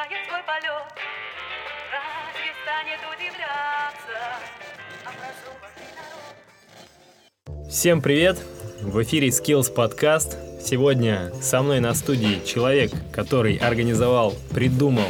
[0.00, 0.84] продолжает свой полет.
[1.92, 4.18] Разве станет удивляться
[5.04, 7.70] образованный народ?
[7.70, 8.38] Всем привет!
[8.80, 10.38] В эфире Skills подкаст.
[10.62, 15.08] Сегодня со мной на студии человек, который организовал, придумал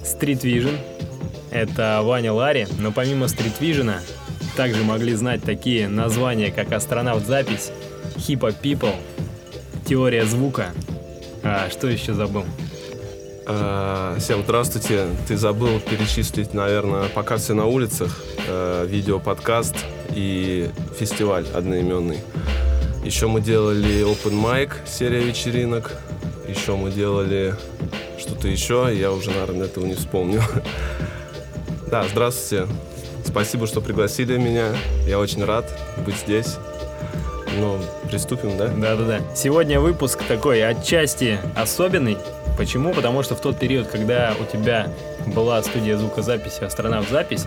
[0.00, 0.78] Street Vision.
[1.50, 3.92] Это Ваня Лари, но помимо Street Vision
[4.56, 7.70] также могли знать такие названия, как астронавт запись,
[8.16, 8.94] Hippo People,
[9.86, 10.72] теория звука.
[11.42, 12.44] А что еще забыл?
[13.44, 15.08] Всем здравствуйте.
[15.26, 19.74] Ты забыл перечислить, наверное, пока все на улицах, э, видео-подкаст
[20.14, 22.20] и фестиваль одноименный.
[23.04, 25.90] Еще мы делали open mic, серия вечеринок.
[26.46, 27.56] Еще мы делали
[28.16, 30.40] что-то еще, я уже, наверное, этого не вспомню.
[31.90, 32.68] Да, здравствуйте.
[33.24, 34.68] Спасибо, что пригласили меня.
[35.06, 35.68] Я очень рад
[36.06, 36.56] быть здесь.
[37.58, 37.78] Ну,
[38.08, 38.68] приступим, да?
[38.68, 39.20] Да-да-да.
[39.34, 42.16] Сегодня выпуск такой отчасти особенный.
[42.56, 42.92] Почему?
[42.92, 44.88] Потому что в тот период, когда у тебя
[45.26, 47.46] была студия звукозаписи «Астронавт запись»,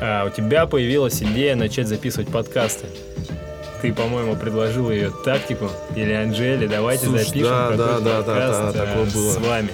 [0.00, 2.86] а, у тебя появилась идея начать записывать подкасты.
[3.80, 8.22] Ты, по-моему, предложил ее тактику или Анжеле, давайте Слушай, запишем да, какой-то да, да, да,
[8.22, 9.32] подкаст да, а, такое было.
[9.32, 9.68] с вами.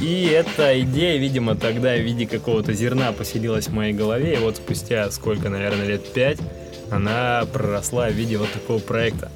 [0.00, 4.56] И эта идея, видимо, тогда в виде какого-то зерна поселилась в моей голове, и вот
[4.56, 6.38] спустя сколько, наверное, лет пять,
[6.90, 9.30] она проросла в виде вот такого проекта.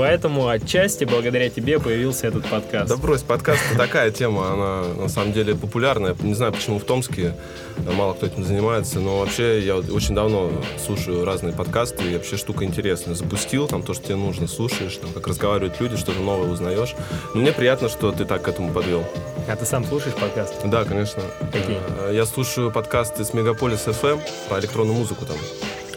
[0.00, 2.88] Поэтому отчасти благодаря тебе появился этот подкаст.
[2.88, 6.16] Да брось, подкаст такая тема, она на самом деле популярная.
[6.22, 7.34] Не знаю, почему в Томске
[7.76, 10.50] мало кто этим занимается, но вообще я очень давно
[10.82, 13.14] слушаю разные подкасты, и вообще штука интересная.
[13.14, 16.94] Запустил там то, что тебе нужно, слушаешь, там, как разговаривают люди, что-то новое узнаешь.
[17.34, 19.04] Но мне приятно, что ты так к этому подвел.
[19.48, 20.54] А ты сам слушаешь подкаст?
[20.64, 21.22] Да, конечно.
[21.52, 21.76] Какие?
[21.98, 25.36] Э, Я слушаю подкасты с Мегаполис FM про электронную музыку там.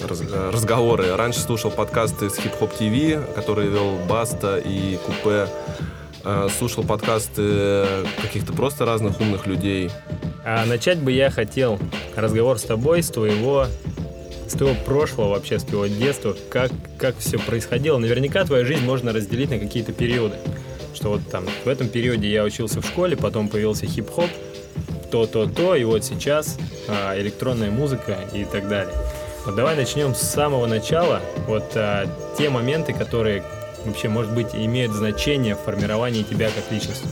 [0.07, 1.15] Раз- разговоры.
[1.15, 5.47] Раньше слушал подкасты с Hip Hop TV, которые вел Баста и Купе.
[6.25, 7.85] Э, Слушал подкасты
[8.21, 9.89] каких-то просто разных умных людей.
[10.45, 11.79] А начать бы я хотел
[12.15, 13.67] разговор с тобой, с твоего,
[14.47, 17.97] с твоего прошлого вообще, с твоего детства, как, как все происходило.
[17.97, 20.35] Наверняка твою жизнь можно разделить на какие-то периоды.
[20.94, 24.29] Что вот там в этом периоде я учился в школе, потом появился хип-хоп,
[25.11, 26.57] то-то-то, и вот сейчас
[26.88, 28.94] а, электронная музыка и так далее.
[29.45, 31.21] Вот давай начнем с самого начала.
[31.47, 32.05] Вот а,
[32.37, 33.43] те моменты, которые
[33.85, 37.05] вообще, может быть, имеют значение в формировании тебя как личности.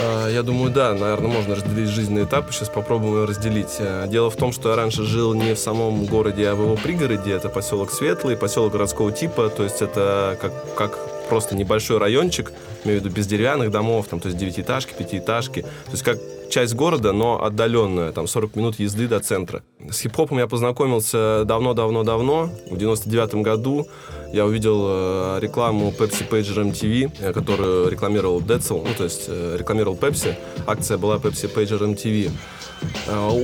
[0.00, 2.52] Э, Я думаю, да, наверное, можно разделить жизненные этапы.
[2.52, 3.76] Сейчас попробуем ее разделить.
[3.78, 6.74] Э, Дело в том, что я раньше жил не в самом городе, а в его
[6.76, 7.32] пригороде.
[7.32, 9.48] Это поселок Светлый, поселок городского типа.
[9.50, 10.98] То есть это как, как
[11.28, 12.52] просто небольшой райончик,
[12.84, 15.62] имею в виду без деревянных домов, там, то есть девятиэтажки, пятиэтажки.
[15.62, 16.18] То есть как
[16.50, 19.62] часть города, но отдаленная, там 40 минут езды до центра.
[19.90, 23.88] С хип-хопом я познакомился давно-давно-давно, в 99 году.
[24.32, 29.56] Я увидел э, рекламу Pepsi Pager MTV, э, которую рекламировал Децл, ну, то есть э,
[29.58, 30.34] рекламировал Pepsi.
[30.66, 32.30] Акция была Pepsi Pager MTV.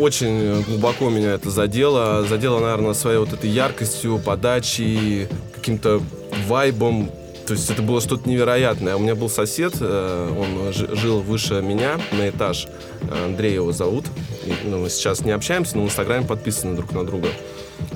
[0.01, 2.25] Очень глубоко меня это задело.
[2.29, 6.03] Задело, наверное, своей вот этой яркостью, подачей, каким-то
[6.47, 7.11] вайбом.
[7.50, 8.94] То есть это было что-то невероятное.
[8.94, 12.69] У меня был сосед, э, он жи- жил выше меня на этаж.
[13.03, 14.05] Э, Андрей его зовут.
[14.47, 17.27] И, ну, мы сейчас не общаемся, но в Инстаграме подписаны друг на друга.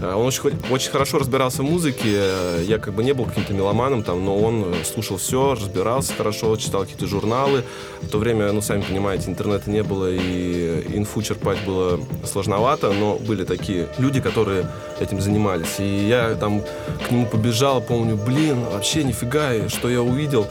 [0.00, 2.08] Э, Он очень, очень хорошо разбирался в музыке.
[2.12, 6.12] Э, Я как бы не был каким-то меломаном, там, но он э, слушал все, разбирался
[6.14, 7.64] хорошо, читал какие-то журналы.
[8.02, 13.16] В то время, ну, сами понимаете, интернета не было, и инфу черпать было сложновато, но
[13.16, 14.66] были такие люди, которые
[15.00, 15.78] этим занимались.
[15.78, 16.62] И я там
[17.06, 20.46] к нему побежал, помню, блин, вообще нифига, что я увидел.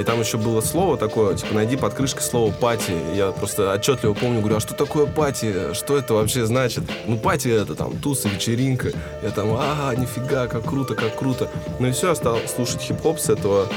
[0.00, 2.92] И там еще было слово такое, типа, найди под крышкой слово пати.
[3.14, 5.74] Я просто отчетливо помню, говорю, а что такое пати?
[5.74, 6.84] Что это вообще значит?
[7.06, 8.28] Ну, пати это там туса,
[8.72, 8.98] вечеринка.
[9.22, 11.48] Я там, а, нифига, как круто, как круто.
[11.78, 13.68] Ну и все, я стал слушать хип-хоп с этого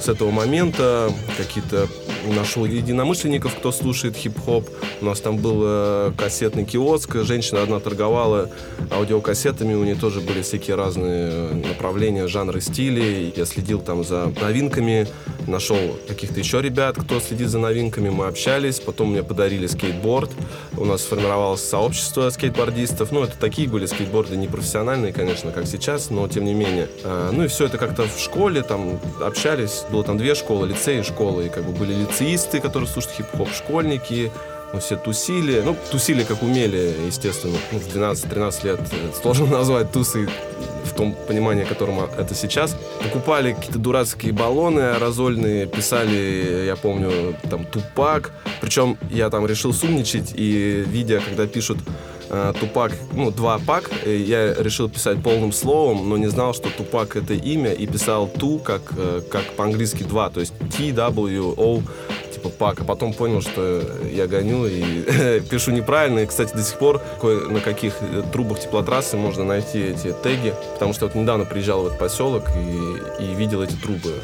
[0.00, 1.88] с этого момента какие-то
[2.32, 4.68] нашел единомышленников, кто слушает хип-хоп.
[5.00, 8.50] У нас там был э, кассетный киоск, женщина одна торговала
[8.90, 13.32] аудиокассетами, у нее тоже были всякие разные э, направления, жанры, стили.
[13.36, 15.06] Я следил там за новинками,
[15.46, 20.30] нашел каких-то еще ребят, кто следит за новинками, мы общались, потом мне подарили скейтборд,
[20.76, 26.10] у нас сформировалось сообщество скейтбордистов, ну, это такие были скейтборды не профессиональные, конечно, как сейчас,
[26.10, 26.88] но тем не менее.
[27.04, 31.00] А, Ну и все это как-то в школе, там, общались, было там две школы, лицей
[31.00, 34.30] и школа, и как бы были лицеисты, которые слушают хип-хоп, школьники,
[34.72, 39.90] мы все тусили, ну, тусили как умели, естественно, ну, в 12-13 лет э, сложно назвать
[39.92, 40.28] тусы
[40.84, 42.76] в том понимании, которым это сейчас.
[43.02, 48.32] Покупали какие-то дурацкие баллоны аэрозольные, писали, я помню, там, Тупак.
[48.60, 51.78] Причем я там решил сумничать, и видя, когда пишут
[52.60, 57.16] Тупак, ну, два пак, э, я решил писать полным словом, но не знал, что Тупак
[57.16, 61.82] это имя, и писал Ту, как, э, как по-английски два, то есть T-W-O
[62.34, 63.82] типа пак, а потом понял, что
[64.12, 66.20] я гоню и пишу неправильно.
[66.20, 67.94] И, кстати, до сих пор на каких
[68.32, 73.24] трубах теплотрассы можно найти эти теги, потому что вот недавно приезжал в этот поселок и,
[73.24, 74.14] и видел эти трубы.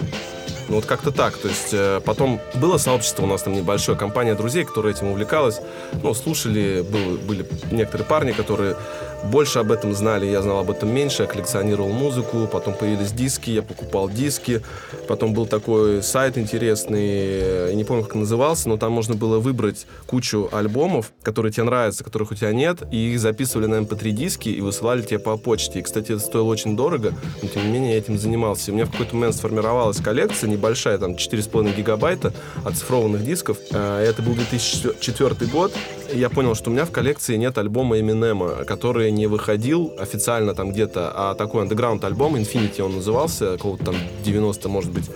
[0.69, 1.37] Ну вот как-то так.
[1.37, 5.61] То есть э, потом было сообщество у нас там небольшое, компания друзей, которая этим увлекалась.
[6.03, 8.77] Ну, слушали, был, были некоторые парни, которые
[9.25, 13.51] больше об этом знали, я знал об этом меньше, я коллекционировал музыку, потом появились диски,
[13.51, 14.63] я покупал диски,
[15.09, 19.87] потом был такой сайт интересный, я не помню, как назывался, но там можно было выбрать
[20.07, 24.15] кучу альбомов, которые тебе нравятся, которых у тебя нет, и их записывали на mp3 эм
[24.15, 25.79] диски и высылали тебе по почте.
[25.79, 28.71] И, кстати, это стоило очень дорого, но тем не менее я этим занимался.
[28.71, 32.33] И у меня в какой-то момент сформировалась коллекция небольшая, там 4,5 гигабайта
[32.65, 33.59] оцифрованных дисков.
[33.71, 35.73] Э, это был 2004 год,
[36.13, 40.71] я понял, что у меня в коллекции нет альбома Эминема, который не выходил официально там
[40.71, 45.11] где-то, а такой андеграунд альбом, Infinity он назывался, какого-то там 90, может быть,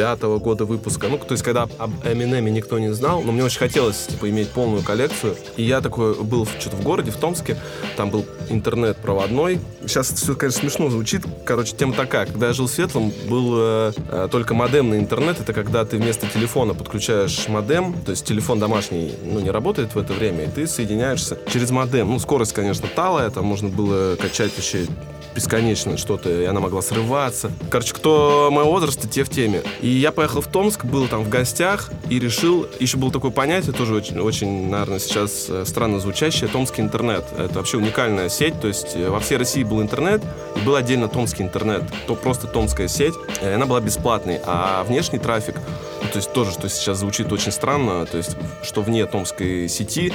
[0.00, 1.08] пятого года выпуска.
[1.08, 4.48] Ну, то есть, когда об Эминеме никто не знал, но мне очень хотелось, типа, иметь
[4.48, 5.36] полную коллекцию.
[5.58, 7.58] И я такой был что-то в городе, в Томске,
[7.98, 9.60] там был интернет проводной.
[9.82, 11.22] Сейчас все, конечно, смешно звучит.
[11.44, 12.24] Короче, тема такая.
[12.24, 15.38] Когда я жил в Светлом, был э, э, только модемный интернет.
[15.38, 19.98] Это когда ты вместо телефона подключаешь модем, то есть телефон домашний, ну, не работает в
[19.98, 22.08] это время, и ты соединяешься через модем.
[22.08, 24.86] Ну, скорость, конечно, талая, там можно было качать вообще
[25.34, 27.50] бесконечно что-то, и она могла срываться.
[27.70, 29.62] Короче, кто моего возраста, те в теме.
[29.80, 33.72] И я поехал в Томск, был там в гостях и решил, еще было такое понятие,
[33.72, 37.24] тоже очень, очень наверное, сейчас э, странно звучащее, томский интернет.
[37.36, 40.22] Это вообще уникальная сеть, то есть э, во всей России был интернет,
[40.56, 45.18] и был отдельно томский интернет, то просто томская сеть, и она была бесплатной, а внешний
[45.18, 45.56] трафик
[46.02, 50.12] ну, то есть тоже, что сейчас звучит очень странно, то есть что вне томской сети,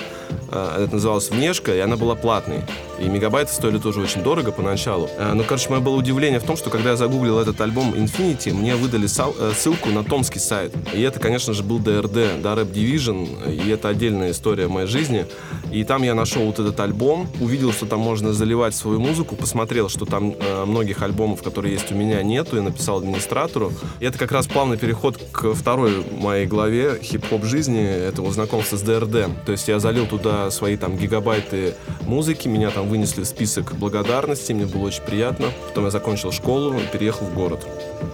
[0.51, 2.61] э, это называлось внешка, и она была платной.
[2.99, 5.09] И мегабайты стоили тоже очень дорого поначалу.
[5.17, 8.53] Э, но, короче, мое было удивление в том, что когда я загуглил этот альбом Infinity,
[8.53, 10.73] мне выдали э, ссылку на томский сайт.
[10.93, 15.25] И это, конечно же, был DRD, да, Rap Division, и это отдельная история моей жизни.
[15.71, 19.89] И там я нашел вот этот альбом, увидел, что там можно заливать свою музыку, посмотрел,
[19.89, 23.73] что там э, многих альбомов, которые есть у меня, нету, и написал администратору.
[23.99, 28.77] И это как раз плавный переход к второй моей главе хип-хоп жизни, это вот знакомство
[28.77, 29.29] с DRD.
[29.45, 34.53] То есть я залил туда свои там гигабайты музыки, меня там вынесли в список благодарности,
[34.53, 35.47] мне было очень приятно.
[35.67, 37.65] Потом я закончил школу и переехал в город.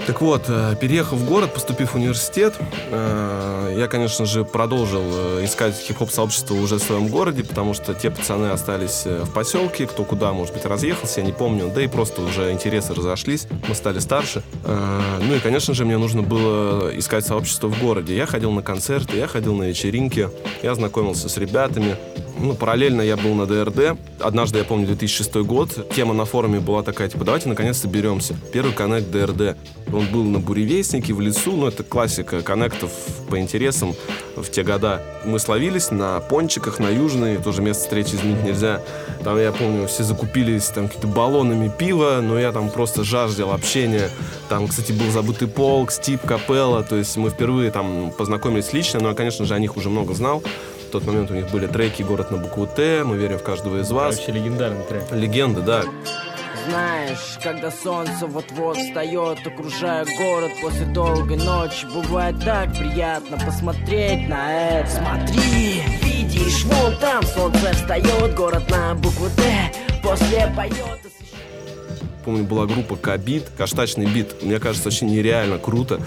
[0.07, 2.55] Так вот, э, переехав в город, поступив в университет,
[2.91, 7.93] э, я, конечно же, продолжил э, искать хип-хоп сообщество уже в своем городе, потому что
[7.93, 11.87] те пацаны остались в поселке, кто куда, может быть, разъехался, я не помню, да и
[11.87, 14.43] просто уже интересы разошлись, мы стали старше.
[14.65, 18.15] Ну и, конечно же, мне нужно было искать сообщество в городе.
[18.15, 20.29] Я ходил на концерты, я ходил на вечеринки,
[20.63, 21.95] я знакомился с ребятами,
[22.41, 23.97] ну, параллельно я был на ДРД.
[24.19, 28.35] Однажды, я помню, 2006 год, тема на форуме была такая, типа, давайте наконец-то беремся.
[28.51, 29.55] Первый коннект ДРД.
[29.93, 32.91] Он был на Буревестнике, в лесу, ну, это классика коннектов
[33.29, 33.93] по интересам
[34.35, 35.01] в те года.
[35.25, 38.81] Мы словились на пончиках, на Южной, тоже место встречи изменить нельзя.
[39.23, 44.09] Там, я помню, все закупились там какими-то баллонами пива, но я там просто жаждал общения.
[44.49, 49.09] Там, кстати, был забытый полк, Стип, Капелла, то есть мы впервые там познакомились лично, но
[49.09, 50.41] я, конечно же, о них уже много знал.
[50.91, 53.79] В тот момент у них были треки «Город на букву Т», «Мы верим в каждого
[53.79, 54.17] из вас».
[54.17, 55.09] Вообще легендарный трек.
[55.11, 55.83] Легенда, да.
[56.67, 64.79] Знаешь, когда солнце вот-вот встает, окружая город после долгой ночи, бывает так приятно посмотреть на
[64.81, 64.89] это.
[64.89, 69.71] Смотри, видишь, вон там солнце встает, город на букву Т,
[70.03, 71.10] после поет
[72.21, 74.43] помню, была группа Кабит, каштачный бит.
[74.43, 75.99] Мне кажется, очень нереально круто.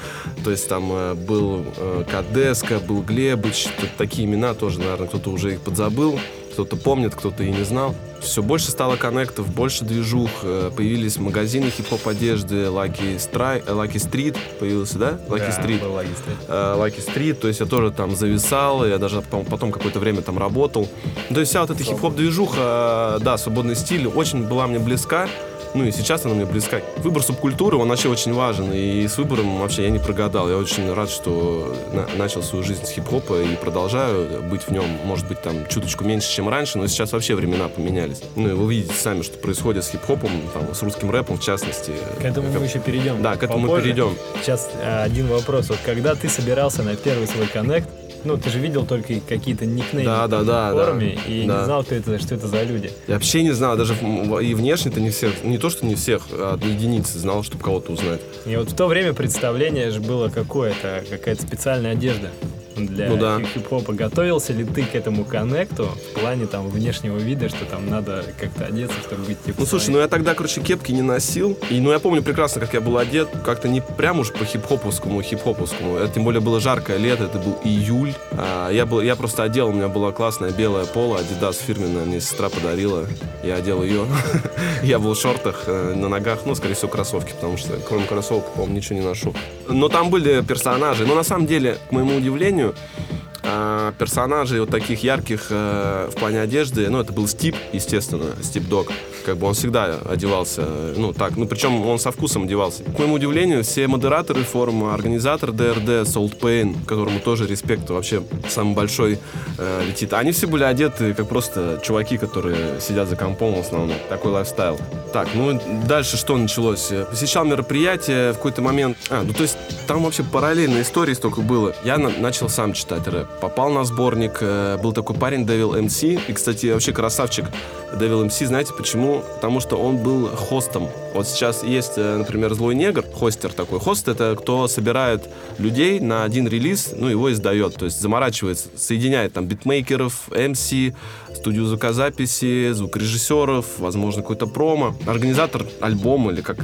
[0.45, 3.69] То есть там э, был э, Кадеска, был Глебыч,
[3.99, 6.19] такие имена тоже, наверное, кто-то уже их подзабыл.
[6.53, 7.97] Кто-то помнит, кто-то и не знал.
[8.21, 10.31] Все больше стало коннектов, больше движух.
[10.45, 15.19] Э, появились магазины хип-хоп одежды, Lucky, Stri- э, Lucky Street появился, да?
[15.29, 15.81] Lucky да, Street.
[15.81, 16.49] Был Lucky Street.
[16.49, 20.39] Uh, Lucky Street, то есть я тоже там зависал, я даже потом какое-то время там
[20.39, 20.89] работал.
[21.29, 25.29] То есть вся вот эта хип-хоп движуха, да, свободный стиль, очень была мне близка.
[25.75, 26.81] Ну и сейчас она мне близка.
[26.99, 28.71] Выбор субкультуры, он вообще очень важен.
[28.73, 30.49] И с выбором вообще я не прогадал.
[30.49, 34.85] Я очень рад, что на- начал свою жизнь с хип-хопа и продолжаю быть в нем,
[35.05, 38.23] может быть, там чуточку меньше, чем раньше, но сейчас вообще времена поменялись.
[38.37, 41.93] Ну и вы видите сами, что происходит с хип-хопом, там, с русским рэпом в частности.
[42.21, 42.61] К этому как...
[42.61, 43.21] мы еще перейдем.
[43.21, 43.77] Да, к этому попозже.
[43.77, 44.17] мы перейдем.
[44.43, 45.71] Сейчас а, один вопрос.
[45.71, 47.89] Вот когда ты собирался на первый свой коннект,
[48.25, 51.59] ну, ты же видел только какие-то никнеймы да, да, да, в форуме да, и да.
[51.59, 52.91] не знал, кто это, что это за люди.
[53.07, 56.59] Я вообще не знал, даже и внешне-то не всех, не то, что не всех, а
[56.63, 58.21] единицы знал, чтобы кого-то узнать.
[58.45, 62.29] И вот в то время представление же было какое-то, какая-то специальная одежда.
[62.77, 63.41] Для Ну да.
[63.41, 63.93] хип-хопа.
[63.93, 68.67] Готовился ли ты к этому коннекту в плане там внешнего вида, что там надо как-то
[68.67, 71.59] одеться, чтобы быть типа Ну слушай, ну я тогда, короче, кепки не носил.
[71.71, 73.29] И ну я помню прекрасно, как я был одет.
[73.45, 75.97] Как-то не прям уж по хип-хоповскому, хип-хоповскому.
[75.97, 78.15] Это тем более было жаркое лето, это был июль.
[78.33, 82.21] А, я, был, я просто одел, у меня была классная белая пола, Adidas фирменная, мне
[82.21, 83.07] сестра подарила.
[83.43, 84.07] Я одел ее.
[84.83, 88.47] я был в шортах, э, на ногах, ну, скорее всего, кроссовки, потому что кроме кроссовок,
[88.53, 89.35] по-моему, ничего не ношу.
[89.69, 91.07] Но там были персонажи.
[91.07, 93.24] Но на самом деле, к моему удивлению, Marinho.
[93.47, 98.69] А, персонажей вот таких ярких э, в плане одежды, ну, это был Стип, естественно, Стип
[98.69, 98.91] Дог.
[99.27, 102.85] Как бы он всегда одевался, э, ну, так, ну, причем он со вкусом одевался.
[102.85, 108.75] К моему удивлению, все модераторы форума, организатор ДРД, Солт Пейн, которому тоже респект вообще самый
[108.75, 109.19] большой
[109.59, 113.93] э, летит, они все были одеты как просто чуваки, которые сидят за компом в основном.
[114.09, 114.79] Такой лайфстайл.
[115.13, 116.91] Так, ну, дальше что началось?
[117.11, 118.97] Посещал мероприятие в какой-то момент...
[119.11, 121.75] А, ну, то есть там вообще параллельно истории столько было.
[121.85, 123.27] Я на- начал сам читать рэп.
[123.41, 124.39] Попал на сборник.
[124.41, 126.21] э, был такой парень Devil MC.
[126.29, 127.47] И, кстати, вообще красавчик
[127.95, 128.47] Devil MC.
[128.47, 129.23] Знаете почему?
[129.37, 130.89] Потому что он был хостом.
[131.15, 133.81] Вот сейчас есть, э, например, Злой Негр, хостер такой.
[133.81, 137.75] Хост— это кто собирает людей на один релиз, ну, его издает.
[137.75, 140.95] То есть заморачивается, соединяет там битмейкеров, MC,
[141.35, 144.95] студию звукозаписи, звукорежиссеров, возможно, какой-то промо.
[145.07, 146.59] Организатор альбома, или как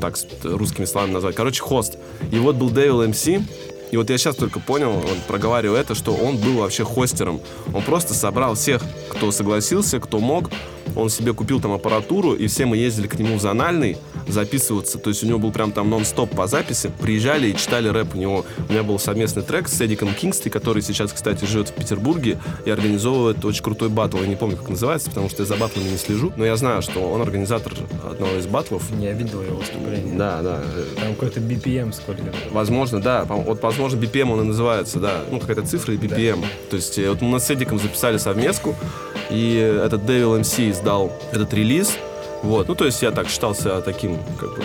[0.00, 1.34] так с русскими словами назвать.
[1.34, 1.98] Короче, хост.
[2.32, 3.42] И вот был Devil MC,
[3.90, 7.40] и вот я сейчас только понял, вот проговариваю это, что он был вообще хостером.
[7.72, 10.50] Он просто собрал всех, кто согласился, кто мог.
[10.94, 13.96] Он себе купил там аппаратуру, и все мы ездили к нему в зональный
[14.28, 14.98] записываться.
[14.98, 16.90] То есть у него был прям там нон-стоп по записи.
[17.00, 18.44] Приезжали и читали рэп у него.
[18.68, 22.70] У меня был совместный трек с Эдиком Кингсли, который сейчас, кстати, живет в Петербурге и
[22.70, 24.18] организовывает очень крутой батл.
[24.18, 26.32] Я не помню, как называется, потому что я за батлами не слежу.
[26.36, 27.72] Но я знаю, что он организатор
[28.08, 28.82] одного из батлов.
[29.00, 30.16] Я видел его выступление.
[30.16, 30.62] Да, да.
[31.00, 32.22] Там какой-то BPM сколько.
[32.50, 33.24] Возможно, да.
[33.24, 35.22] Вот, возможно, BPM он и называется, да.
[35.30, 36.44] Ну, какая-то цифра и BPM.
[36.70, 38.74] То есть, э, вот мы с Эдиком записали совместку,
[39.30, 41.96] и этот Devil MC издал этот релиз.
[42.42, 42.68] Вот.
[42.68, 44.62] Ну, то есть, я так считался таким, как бы,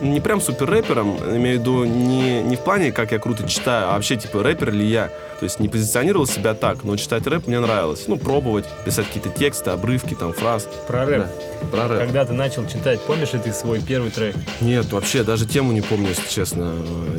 [0.00, 3.90] не прям супер рэпером, имею в виду не, не в плане, как я круто читаю,
[3.90, 5.10] а вообще, типа, рэпер ли я.
[5.38, 8.04] То есть, не позиционировал себя так, но читать рэп мне нравилось.
[8.08, 10.68] Ну, пробовать, писать какие-то тексты, обрывки, там, фраз.
[10.86, 11.26] Про рэп.
[11.62, 11.98] Да, про рэп.
[11.98, 14.36] Когда ты начал читать, помнишь ли ты свой первый трек?
[14.60, 16.74] Нет, вообще, даже тему не помню, если честно.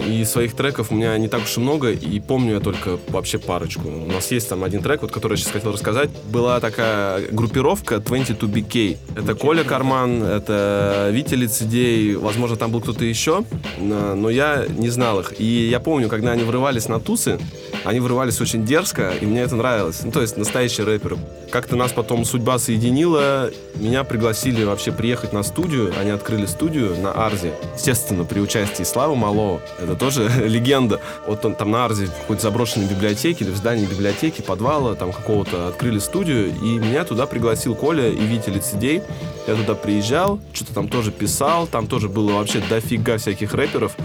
[0.07, 3.39] И своих треков у меня не так уж и много, и помню я только вообще
[3.39, 3.87] парочку.
[3.87, 6.09] У нас есть там один трек, вот, который я сейчас хотел рассказать.
[6.31, 8.97] Была такая группировка 22BK.
[9.15, 13.43] Это Коля Карман, это Витя Лицедей, возможно, там был кто-то еще,
[13.79, 15.39] но но я не знал их.
[15.39, 17.39] И я помню, когда они врывались на тусы,
[17.83, 20.01] они врывались очень дерзко, и мне это нравилось.
[20.03, 21.17] Ну, то есть настоящие рэперы.
[21.49, 27.11] Как-то нас потом судьба соединила, меня пригласили вообще приехать на студию, они открыли студию на
[27.11, 27.53] Арзе.
[27.75, 31.01] Естественно, при участии Славы Малова, это тоже легенда.
[31.27, 35.11] Вот он там на Арзе в какой-то заброшенной библиотеке или в здании библиотеки, подвала там
[35.11, 39.01] какого-то открыли студию, и меня туда пригласил Коля и Витя Лицедей.
[39.47, 43.95] Я туда приезжал, что-то там тоже писал, там тоже было вообще дофига всяких рэперов.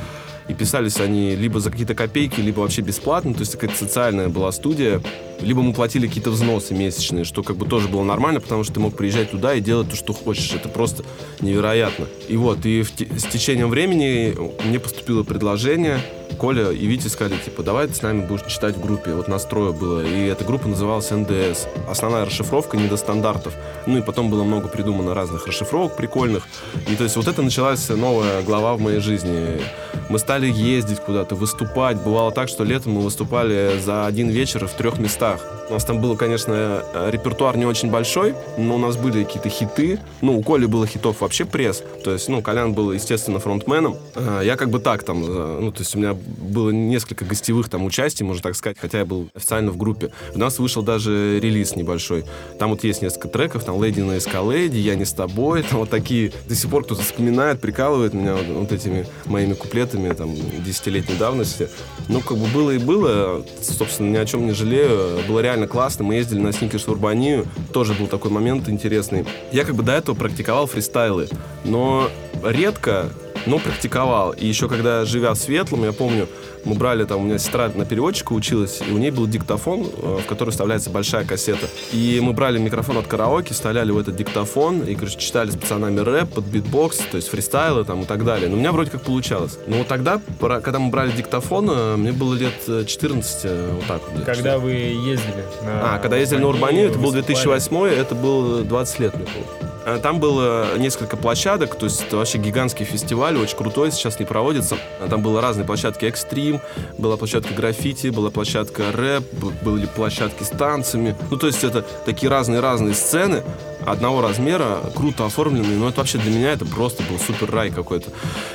[0.49, 3.35] И писались они либо за какие-то копейки, либо вообще бесплатно.
[3.35, 5.03] То есть какая-то социальная была студия.
[5.41, 8.81] Либо мы платили какие-то взносы месячные, что как бы тоже было нормально, потому что ты
[8.81, 10.53] мог приезжать туда и делать то, что хочешь.
[10.55, 11.05] Это просто
[11.41, 12.07] невероятно.
[12.29, 16.01] И вот, и в с течением времени мне поступило предложение.
[16.39, 19.13] Коля и Витя сказали, типа, давай ты с нами будешь читать в группе.
[19.13, 20.05] Вот настроя было.
[20.05, 21.67] И эта группа называлась НДС.
[21.89, 23.55] Основная расшифровка недостандартов.
[23.87, 26.47] Ну и потом было много придумано разных расшифровок прикольных.
[26.89, 29.61] И то есть вот это началась новая глава в моей жизни.
[30.09, 32.03] Мы стали ездить куда-то, выступать.
[32.03, 35.41] Бывало так, что летом мы выступали за один вечер в трех местах.
[35.69, 39.49] У нас там было, конечно, э, репертуар не очень большой, но у нас были какие-то
[39.49, 39.99] хиты.
[40.21, 41.83] Ну, у Коли было хитов вообще пресс.
[42.05, 43.97] То есть, ну, Колян был, естественно, фронтменом.
[44.15, 47.69] А, Я как бы так там, э, ну, то есть у меня было несколько гостевых
[47.69, 50.13] там участий, можно так сказать, хотя я был официально в группе.
[50.35, 52.25] У нас вышел даже релиз небольшой.
[52.61, 55.91] Там вот есть несколько треков, там «Леди на эскалейде», «Я не с тобой», там вот
[55.91, 56.33] такие.
[56.49, 60.33] До сих пор кто-то вспоминает, прикалывает меня вот, вот этими моими куплетами там
[60.65, 61.69] десятилетней давности.
[62.09, 63.45] Ну, как бы было и было.
[63.61, 65.21] Собственно, ни о чем не жалею.
[65.27, 66.05] Было реально классно.
[66.05, 67.47] Мы ездили на сникерс в Урбанию.
[67.73, 69.25] Тоже был такой момент интересный.
[69.53, 71.29] Я как бы до этого практиковал фристайлы.
[71.65, 72.11] Но
[72.45, 73.11] редко
[73.47, 74.33] но практиковал.
[74.33, 76.29] И еще когда живя в Светлом, я помню,
[76.65, 80.19] мы брали там, у меня сестра на переводчика училась, и у ней был диктофон, э,
[80.25, 81.67] в который вставляется большая кассета.
[81.93, 86.01] И мы брали микрофон от караоке, вставляли в этот диктофон, и, короче, читали с пацанами
[86.01, 88.49] рэп под битбокс, то есть фристайлы там и так далее.
[88.49, 89.59] Но у меня вроде как получалось.
[89.67, 93.87] Но вот тогда, когда мы брали диктофон, э, мне было лет э, 14, э, вот
[93.87, 94.25] так вот.
[94.25, 97.37] Когда вы ездили на а, когда ездили на Урбанию, это был выступали.
[97.47, 99.67] 2008, это было 20 лет мне было.
[99.87, 104.27] Э, Там было несколько площадок, то есть это вообще гигантский фестиваль, очень крутой, сейчас не
[104.27, 104.77] проводится.
[105.01, 106.56] Э, Там было разные площадки экстрим,
[106.99, 109.25] была площадка граффити, была площадка рэп,
[109.63, 111.17] были площадки с танцами.
[111.31, 113.43] Ну, то есть это такие разные-разные сцены
[113.87, 118.11] одного размера, круто оформленные, но это вообще для меня это просто был супер рай какой-то.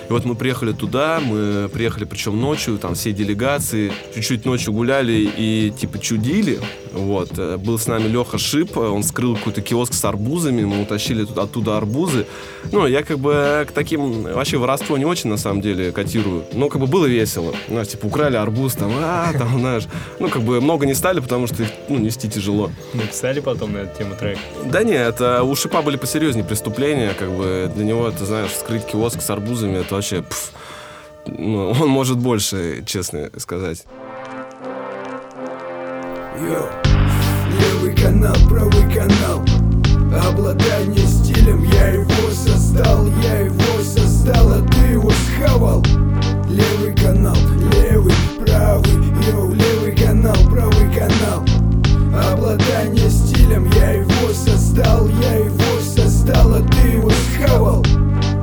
[0.10, 5.32] И вот мы приехали туда, мы приехали причем ночью, там все делегации, чуть-чуть ночью гуляли
[5.38, 6.60] и типа чудили,
[6.92, 7.32] вот.
[7.38, 11.26] Э, Был с нами Леха Шип, э, он скрыл какой-то киоск с арбузами, мы утащили
[11.26, 12.26] туда, оттуда арбузы.
[12.72, 16.70] Ну, я как бы к таким вообще воровство не очень на самом деле котирую, но
[16.70, 17.54] как бы было весело.
[17.68, 19.84] Знаешь, типа украли арбуз, там, а, там, знаешь,
[20.20, 22.72] ну, как бы много не стали, потому что их, ну, нести тяжело.
[22.94, 24.38] Написали потом на эту тему трек.
[24.66, 28.86] Да нет, это у Шипа были посерьезнее преступления, как бы для него, ты знаешь, скрыть
[28.86, 30.52] киоск с арбузами, это вообще, пф,
[31.28, 33.84] ну, он может больше, честно сказать.
[36.40, 36.66] Йоу,
[37.60, 39.46] левый канал, правый канал.
[40.28, 45.84] Обладание стилем, я его создал Я его создал, а ты его схавал.
[46.50, 47.38] Левый канал,
[47.82, 48.92] левый, правый
[49.30, 51.46] Йоу, левый канал, правый канал.
[52.34, 57.84] Обладание стилем, я его создал Я его создал, а ты его схавал.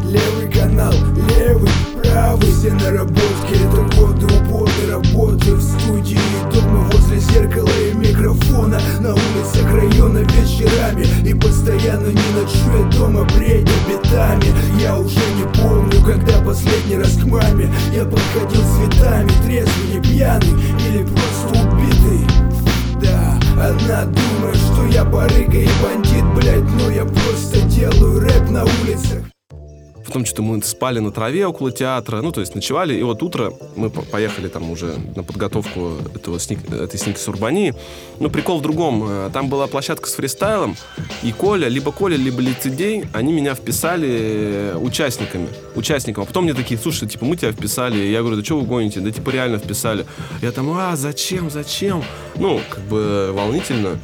[0.02, 0.94] Левый канал,
[1.38, 1.70] левый,
[2.02, 6.18] правый Все наработки, это годы упорной работы В студии
[6.52, 8.80] дома возле зеркала и микрофона.
[9.00, 15.44] На улицах района вечерами И постоянно не ночую я дома бредя битами Я уже не
[15.60, 17.70] помню, когда последний раз к маме.
[17.94, 20.54] Я подходил цветами, трезвый, не пьяный
[20.88, 21.57] Или просто
[23.60, 29.24] она думает, что я барыга и бандит, блять Но я просто делаю рэп на улицах
[30.08, 33.52] Потом что-то мы спали на траве около театра, ну, то есть ночевали, и вот утро
[33.76, 37.74] мы по- поехали там уже на подготовку этого сник, этой сники с Урбании.
[38.18, 39.04] Но прикол в другом.
[39.06, 40.76] Э, Там была площадка с фристайлом,
[41.22, 45.48] и Коля, либо Коля, либо Лицедей, они меня вписали э, участниками.
[45.74, 46.22] Участником.
[46.22, 47.98] А потом мне такие, слушай, типа, мы тебя вписали.
[47.98, 49.00] И я говорю, да что вы гоните?
[49.00, 50.06] Да типа реально вписали.
[50.40, 52.02] Я там, а, зачем, зачем?
[52.36, 53.98] Ну, как бы волнительно.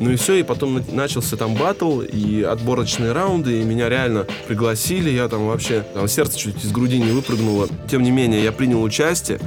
[0.00, 4.26] Ну и все, и потом на- начался там батл и отборочные раунды, и меня реально
[4.48, 7.68] пригласили, я там вообще, там сердце чуть из груди не выпрыгнуло.
[7.88, 9.38] Тем не менее, я принял участие,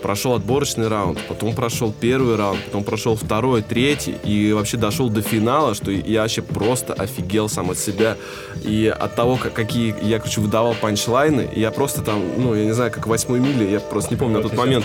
[0.00, 5.22] прошел отборочный раунд, потом прошел первый раунд, потом прошел второй, третий, и вообще дошел до
[5.22, 8.16] финала, что я вообще просто офигел сам от себя.
[8.62, 12.72] И от того, как, какие я, короче, выдавал панчлайны, я просто там, ну, я не
[12.72, 14.84] знаю, как в восьмой миле, я просто не помню на Вот тот я момент.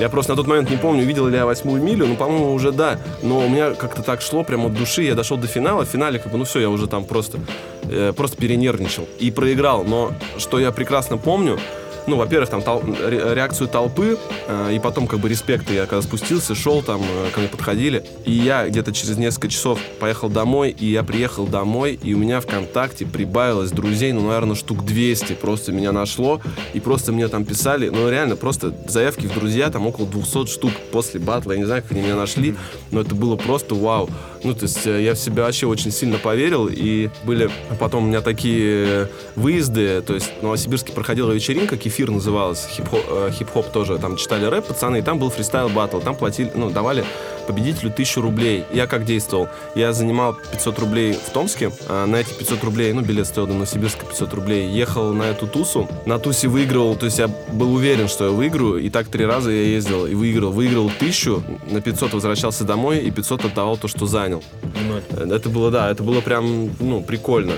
[0.00, 2.72] Я просто на тот момент не помню, видел ли я восьмую милю, ну, по-моему, уже
[2.72, 2.98] да.
[3.22, 5.02] Но у меня как-то так шло прямо от души.
[5.02, 5.84] Я дошел до финала.
[5.84, 7.38] В финале, как бы, ну все, я уже там просто,
[7.84, 9.08] э, просто перенервничал.
[9.18, 9.84] И проиграл.
[9.84, 11.58] Но что я прекрасно помню,
[12.06, 15.72] ну, во-первых, там тол- ре- реакцию толпы, э, и потом как бы респекта.
[15.72, 19.78] Я когда спустился, шел там, э, ко мне подходили, и я где-то через несколько часов
[19.98, 24.84] поехал домой, и я приехал домой, и у меня ВКонтакте прибавилось друзей, ну, наверное, штук
[24.84, 26.40] 200 просто меня нашло,
[26.74, 30.72] и просто мне там писали, ну, реально, просто заявки в друзья, там около 200 штук
[30.92, 32.54] после батла, я не знаю, как они меня нашли,
[32.90, 34.08] но это было просто вау.
[34.42, 38.06] Ну, то есть э, я в себя вообще очень сильно поверил, и были потом у
[38.06, 43.98] меня такие выезды, то есть в Новосибирске проходила вечеринка, кефир называлась, хип-хоп, э, хип-хоп тоже,
[43.98, 47.04] там читали рэп пацаны, и там был фристайл батл, там платили, ну, давали
[47.48, 48.64] победителю тысячу рублей.
[48.72, 49.48] Я как действовал?
[49.74, 53.54] Я занимал 500 рублей в Томске, а на эти 500 рублей, ну, билет стоил до
[53.54, 58.06] Новосибирска 500 рублей, ехал на эту тусу, на тусе выигрывал, то есть я был уверен,
[58.06, 60.52] что я выиграю, и так три раза я ездил и выиграл.
[60.52, 64.44] Выиграл тысячу, на 500 возвращался домой, и 500 отдавал то, что занял.
[64.88, 65.32] Ноль.
[65.32, 67.54] Это было, да, это было прям, ну, прикольно.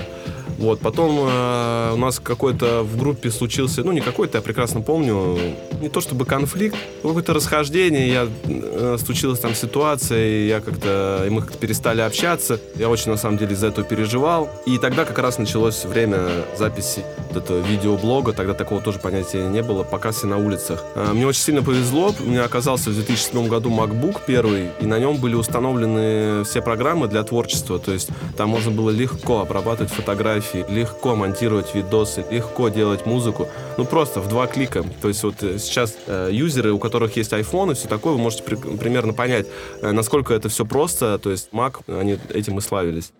[0.57, 5.37] Вот, потом э, у нас какой-то в группе случился, ну, не какой-то, я прекрасно помню,
[5.81, 11.29] не то чтобы конфликт, какое-то расхождение, я, э, случилась там ситуация, и я как-то, и
[11.29, 15.17] мы как-то перестали общаться, я очень, на самом деле, из-за этого переживал, и тогда как
[15.19, 16.19] раз началось время
[16.57, 20.83] записи вот этого видеоблога, тогда такого тоже понятия не было, показы на улицах.
[20.95, 24.99] Э, Мне очень сильно повезло, у меня оказался в 2007 году MacBook первый, и на
[24.99, 30.42] нем были установлены все программы для творчества, то есть там можно было легко обрабатывать фотографии,
[30.69, 34.83] легко монтировать видосы, легко делать музыку, ну просто в два клика.
[35.01, 38.19] То есть вот э, сейчас э, юзеры, у которых есть iPhone и все такое, вы
[38.19, 39.47] можете при- примерно понять,
[39.81, 43.11] э, насколько это все просто, то есть Mac, они этим и славились.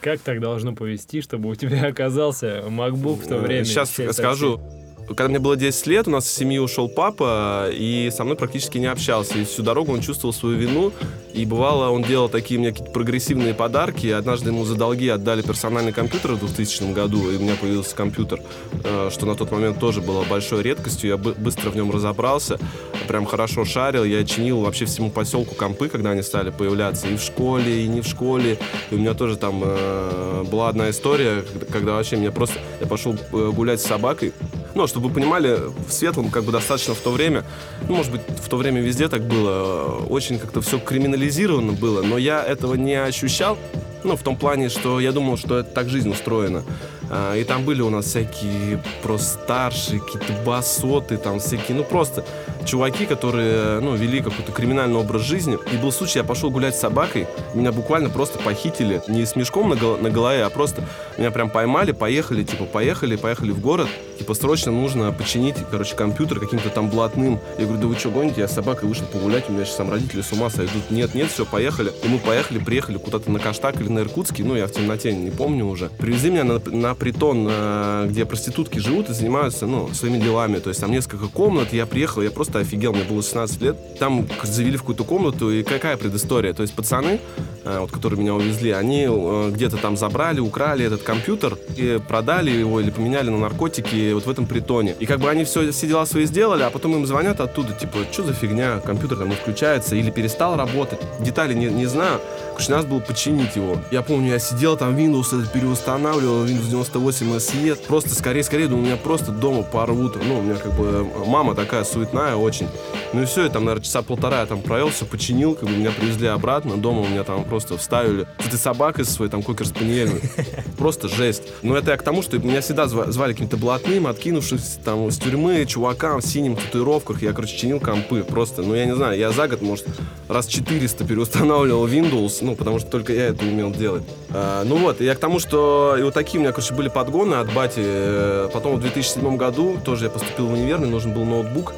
[0.00, 3.64] Как так должно повести, чтобы у тебя оказался MacBook в то время?
[3.64, 4.60] Сейчас скажу.
[5.08, 8.78] Когда мне было 10 лет, у нас из семьи ушел папа, и со мной практически
[8.78, 9.38] не общался.
[9.38, 10.92] И всю дорогу он чувствовал свою вину,
[11.34, 14.06] и бывало, он делал такие мне какие-то прогрессивные подарки.
[14.06, 18.40] Однажды ему за долги отдали персональный компьютер в 2000 году, и у меня появился компьютер,
[18.84, 21.10] э, что на тот момент тоже было большой редкостью.
[21.10, 22.58] Я бы- быстро в нем разобрался,
[23.06, 24.04] прям хорошо шарил.
[24.04, 28.00] Я чинил вообще всему поселку компы, когда они стали появляться и в школе, и не
[28.00, 28.56] в школе.
[28.90, 32.58] И у меня тоже там э, была одна история, когда- вообще меня просто...
[32.80, 34.32] Я пошел э, гулять с собакой,
[34.74, 37.44] ну, чтобы вы понимали, в Светлом как бы достаточно в то время,
[37.88, 42.18] ну, может быть, в то время везде так было, очень как-то все криминализировано было, но
[42.18, 43.58] я этого не ощущал,
[44.04, 46.64] ну, в том плане, что я думал, что это так жизнь устроена.
[47.14, 52.24] А, И там были у нас всякие просто старшие, какие-то басоты, там всякие, ну, просто
[52.64, 55.58] чуваки, которые, ну, вели какой-то криминальный образ жизни.
[55.72, 59.68] И был случай, я пошел гулять с собакой, меня буквально просто похитили, не с мешком
[59.68, 60.82] на, гол- на голове, а просто
[61.18, 66.40] меня прям поймали, поехали, типа, поехали, поехали в город, типа, срочно нужно починить, короче, компьютер
[66.40, 67.38] каким-то там блатным.
[67.58, 69.90] Я говорю, да вы что, гоните, я с собакой вышел погулять, у меня сейчас там
[69.90, 70.90] родители с ума сойдут.
[70.90, 71.92] Нет, нет, все, поехали.
[72.04, 75.30] И мы поехали, приехали куда-то на Каштак или на Иркутский, ну, я в темноте не
[75.30, 75.90] помню уже.
[75.98, 80.60] Привезли меня на, на притон, э, где проститутки живут и занимаются, ну, своими делами.
[80.60, 83.98] То есть там несколько комнат, я приехал, я просто офигел, мне было 16 лет.
[83.98, 86.52] Там завели в какую-то комнату, и какая предыстория?
[86.52, 87.18] То есть пацаны,
[87.64, 92.52] э, вот, которые меня увезли, они э, где-то там забрали, украли этот компьютер и продали
[92.52, 94.94] его или поменяли на наркотики вот в этом притоне.
[95.00, 97.98] И как бы они все, все дела свои сделали, а потом им звонят оттуда, типа,
[98.12, 101.00] что за фигня, компьютер там не включается или перестал работать.
[101.18, 102.20] Детали не, не знаю.
[102.52, 103.76] Короче, надо было починить его.
[103.90, 107.86] Я помню, я сидел там, Windows переустанавливал, Windows 98 SE.
[107.86, 110.16] Просто скорее-скорее, думаю, меня просто дома порвут.
[110.24, 112.68] Ну, у меня как бы мама такая суетная очень.
[113.12, 115.76] Ну и все, я там, наверное, часа полтора я там провел, все починил, как бы
[115.76, 116.76] меня привезли обратно.
[116.76, 120.10] Дома у меня там просто вставили с этой собакой своей, там, кокер спаниель.
[120.78, 121.42] Просто жесть.
[121.62, 125.18] Но это я к тому, что меня всегда зва- звали каким-то блатным, откинувшись там с
[125.18, 127.22] тюрьмы, чувакам в синим татуировках.
[127.22, 128.62] Я, короче, чинил компы просто.
[128.62, 129.86] Ну, я не знаю, я за год, может,
[130.28, 134.02] раз 400 переустанавливал Windows, ну, потому что только я это умел делать.
[134.30, 136.88] А, ну вот, и я к тому, что и вот такие у меня, короче, были
[136.88, 137.80] подгоны от бати.
[137.84, 141.72] Э, Потом в 2007 году тоже я поступил в универ, мне нужен был ноутбук.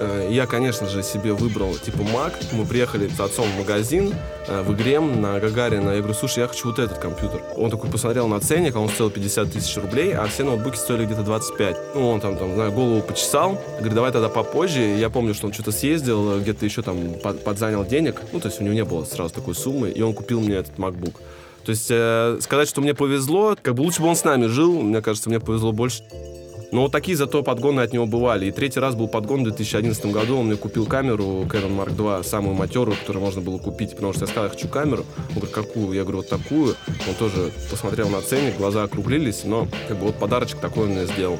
[0.00, 2.32] Э, Я, конечно же, себе выбрал типа Mac.
[2.52, 4.14] Мы приехали с отцом в магазин
[4.46, 5.90] э, в Игрем на Гагарина.
[5.90, 7.40] Я говорю, слушай, я хочу вот этот компьютер.
[7.56, 11.04] Он такой посмотрел на ценник, а он стоил 50 тысяч рублей, а все ноутбуки стоили
[11.04, 11.76] где-то 25.
[11.94, 13.58] Ну, он там, там, знаю, голову почесал.
[13.78, 14.80] Говорит, давай тогда попозже.
[14.80, 18.22] Я помню, что он что-то съездил, где-то еще там под- подзанял денег.
[18.32, 20.76] Ну, то есть у него не было сразу такой суммы, и он купил мне этот
[20.78, 21.14] MacBook.
[21.68, 24.80] То есть э, сказать, что мне повезло, как бы лучше бы он с нами жил,
[24.80, 26.02] мне кажется, мне повезло больше.
[26.72, 28.46] Но вот такие зато подгоны от него бывали.
[28.46, 30.38] И третий раз был подгон в 2011 году.
[30.38, 34.22] Он мне купил камеру Canon Mark II, самую матерую, которую можно было купить, потому что
[34.22, 35.04] я сказал, я хочу камеру.
[35.28, 35.92] Он говорит, какую?
[35.92, 36.74] Я говорю, вот такую.
[37.06, 41.04] Он тоже посмотрел на ценник, глаза округлились, но как бы вот подарочек такой он мне
[41.04, 41.38] сделал.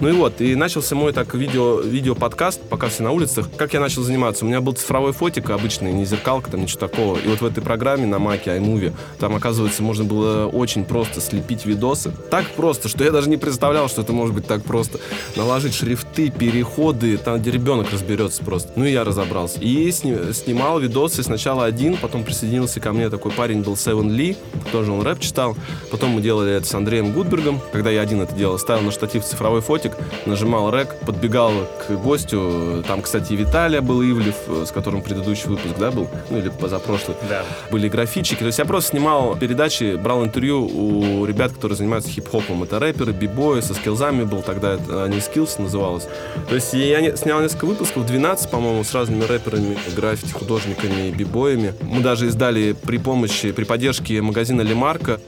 [0.00, 3.48] Ну и вот, и начался мой так видео, видео-подкаст, пока все на улицах.
[3.56, 4.44] Как я начал заниматься?
[4.44, 7.16] У меня был цифровой фотик обычный, не зеркалка, там ничего такого.
[7.18, 11.64] И вот в этой программе на Маке, iMovie, там, оказывается, можно было очень просто слепить
[11.64, 12.12] видосы.
[12.30, 14.98] Так просто, что я даже не представлял, что это может быть так просто.
[15.36, 18.72] Наложить шрифты, переходы, там, где ребенок разберется просто.
[18.76, 19.60] Ну и я разобрался.
[19.60, 24.36] И сни- снимал видосы сначала один, потом присоединился ко мне такой парень был Севен Ли,
[24.72, 25.56] тоже он рэп читал.
[25.90, 29.24] Потом мы делали это с Андреем Гудбергом, когда я один это делал, ставил на штатив
[29.24, 29.83] цифровой фотик,
[30.26, 31.52] нажимал рек, подбегал
[31.86, 32.82] к гостю.
[32.86, 36.08] Там, кстати, и Виталия был Ивлев, э, с которым предыдущий выпуск, да, был?
[36.30, 37.16] Ну, или позапрошлый.
[37.28, 37.42] Да.
[37.70, 38.40] Были графичики.
[38.40, 42.62] То есть я просто снимал передачи, брал интервью у ребят, которые занимаются хип-хопом.
[42.62, 46.06] Это рэперы, бибои, со скиллзами был тогда, это не скиллс называлось.
[46.48, 51.74] То есть я не- снял несколько выпусков, 12, по-моему, с разными рэперами, граффити, художниками, бибоями.
[51.82, 55.20] Мы даже издали при помощи, при поддержке магазина Лемарка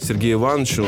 [0.00, 0.86] Сергею Ивановичу,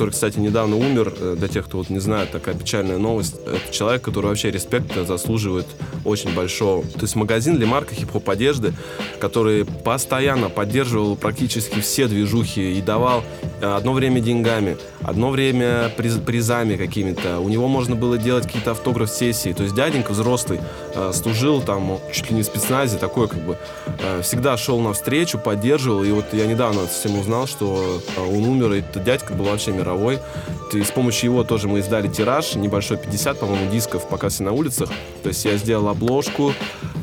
[0.00, 1.12] который, кстати, недавно умер.
[1.20, 3.34] Э, Для тех, кто вот не знает, такая печальная новость.
[3.46, 5.66] Это человек, который вообще респекта заслуживает
[6.06, 6.82] очень большого.
[6.84, 8.72] То есть магазин Лемарка хип-хоп одежды,
[9.20, 13.22] который постоянно поддерживал практически все движухи и давал
[13.60, 17.38] э, одно время деньгами, одно время приз- призами какими-то.
[17.40, 19.52] У него можно было делать какие-то автограф-сессии.
[19.52, 20.60] То есть дяденька взрослый
[20.94, 23.58] э, служил там чуть ли не в спецназе, такой как бы
[24.22, 26.04] всегда шел навстречу, поддерживал.
[26.04, 29.89] И вот я недавно совсем узнал, что он умер, и этот дядька был вообще мировой.
[30.72, 34.52] И с помощью его тоже мы издали тираж, небольшой 50, по-моему, дисков, пока все на
[34.52, 34.88] улицах.
[35.22, 36.52] То есть я сделал обложку,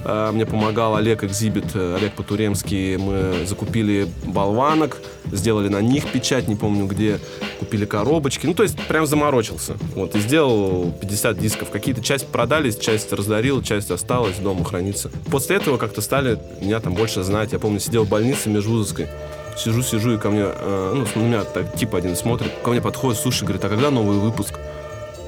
[0.06, 2.98] э, мне помогал Олег Экзибит, э, Олег Потуремский.
[2.98, 4.98] Мы закупили болванок,
[5.32, 7.20] сделали на них печать, не помню где,
[7.60, 8.46] купили коробочки.
[8.46, 9.76] Ну, то есть прям заморочился.
[9.96, 11.70] Вот, и сделал 50 дисков.
[11.70, 15.12] Какие-то часть продались, часть раздарил, часть осталась, дома хранится.
[15.30, 17.52] После этого как-то стали меня там больше знать.
[17.52, 19.08] Я помню, сидел в больнице межвузовской.
[19.58, 22.82] Сижу, сижу, и ко мне, э, ну, на меня так тип один смотрит, ко мне
[22.82, 24.54] подходит, слушай, говорит, а когда новый выпуск?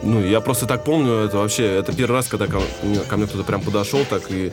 [0.01, 3.25] Ну, я просто так помню, это вообще, это первый раз, когда ко, мне- ко мне
[3.27, 4.51] кто-то прям подошел, так и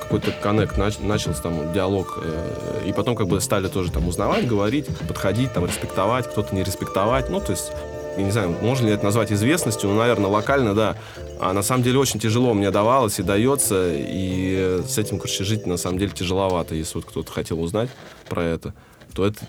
[0.00, 2.18] какой-то коннект нач- начался, там, диалог.
[2.24, 6.64] э, и потом как бы стали тоже там узнавать, говорить, подходить, там, респектовать, кто-то не
[6.64, 7.30] респектовать.
[7.30, 7.70] Ну, то есть,
[8.16, 10.96] я не знаю, можно ли это назвать известностью, ну, наверное, локально, да.
[11.38, 15.66] А на самом деле очень тяжело мне давалось и дается, и с этим, короче, жить
[15.66, 16.74] на самом деле тяжеловато.
[16.74, 17.90] Если вот кто-то хотел узнать
[18.28, 18.74] про это,
[19.14, 19.40] то это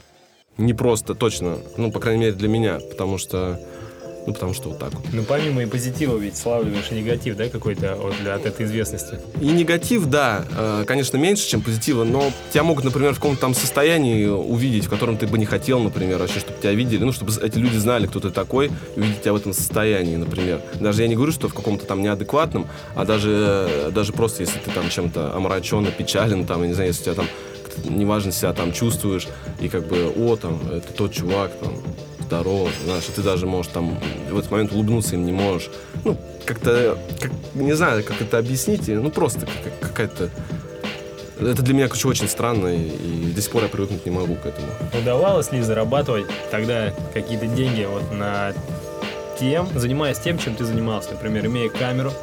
[0.58, 1.58] не просто, точно.
[1.78, 3.60] Ну, по крайней мере, для меня, потому что
[4.28, 5.04] ну, потому что вот так вот.
[5.14, 9.20] Ну, помимо и позитива, ведь славливаешь и негатив, да, какой-то от, от этой известности.
[9.40, 13.56] И негатив, да, э, конечно, меньше, чем позитива, но тебя могут, например, в каком-то там
[13.56, 17.32] состоянии увидеть, в котором ты бы не хотел, например, вообще, чтобы тебя видели, ну, чтобы
[17.42, 20.62] эти люди знали, кто ты такой, и увидеть тебя в этом состоянии, например.
[20.80, 24.60] Даже я не говорю, что в каком-то там неадекватном, а даже, э, даже просто, если
[24.60, 27.28] ты там чем-то омрачен, опечален, там, я не знаю, если у тебя там
[27.74, 29.28] как-то неважно себя там чувствуешь,
[29.60, 31.74] и как бы, о, там, это тот чувак, там,
[32.20, 33.98] здорово, знаешь, и ты даже можешь там
[34.30, 35.70] в этот момент улыбнуться им не можешь.
[36.06, 40.30] Ну, как-то, как- не знаю, как это объяснить, ну, просто как- какая-то...
[41.40, 44.36] Это для меня, короче, очень странно, и, и до сих пор я привыкнуть не могу
[44.36, 44.68] к этому.
[45.02, 48.54] Удавалось ли зарабатывать тогда какие-то деньги вот на
[49.40, 52.14] тем, занимаясь тем, чем ты занимался, например, имея камеру,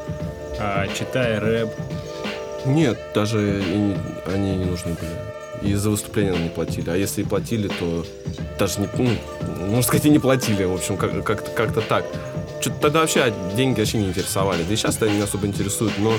[0.61, 1.69] а, читая рэп,
[2.65, 3.97] Нет, даже и
[4.33, 5.11] они не нужны были.
[5.63, 6.91] И за выступления нам не платили.
[6.91, 8.05] А если и платили, то
[8.59, 9.11] даже не, ну,
[9.67, 10.65] можно сказать, и не платили.
[10.65, 12.05] В общем, как- как-то как так.
[12.61, 14.63] Что-то тогда вообще деньги вообще не интересовали.
[14.67, 15.93] Да и сейчас они не особо интересуют.
[15.99, 16.15] Но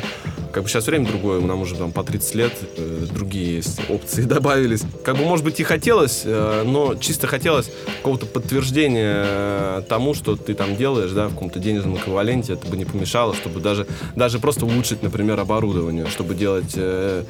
[0.52, 4.82] как бы сейчас время другое, нам уже там по 30 лет, э, другие опции добавились.
[5.04, 10.36] Как бы, может быть, и хотелось, э, но чисто хотелось какого-то подтверждения э, тому, что
[10.36, 14.40] ты там делаешь, да, в каком-то денежном эквиваленте, это бы не помешало, чтобы даже, даже
[14.40, 17.24] просто улучшить, например, оборудование, чтобы делать э,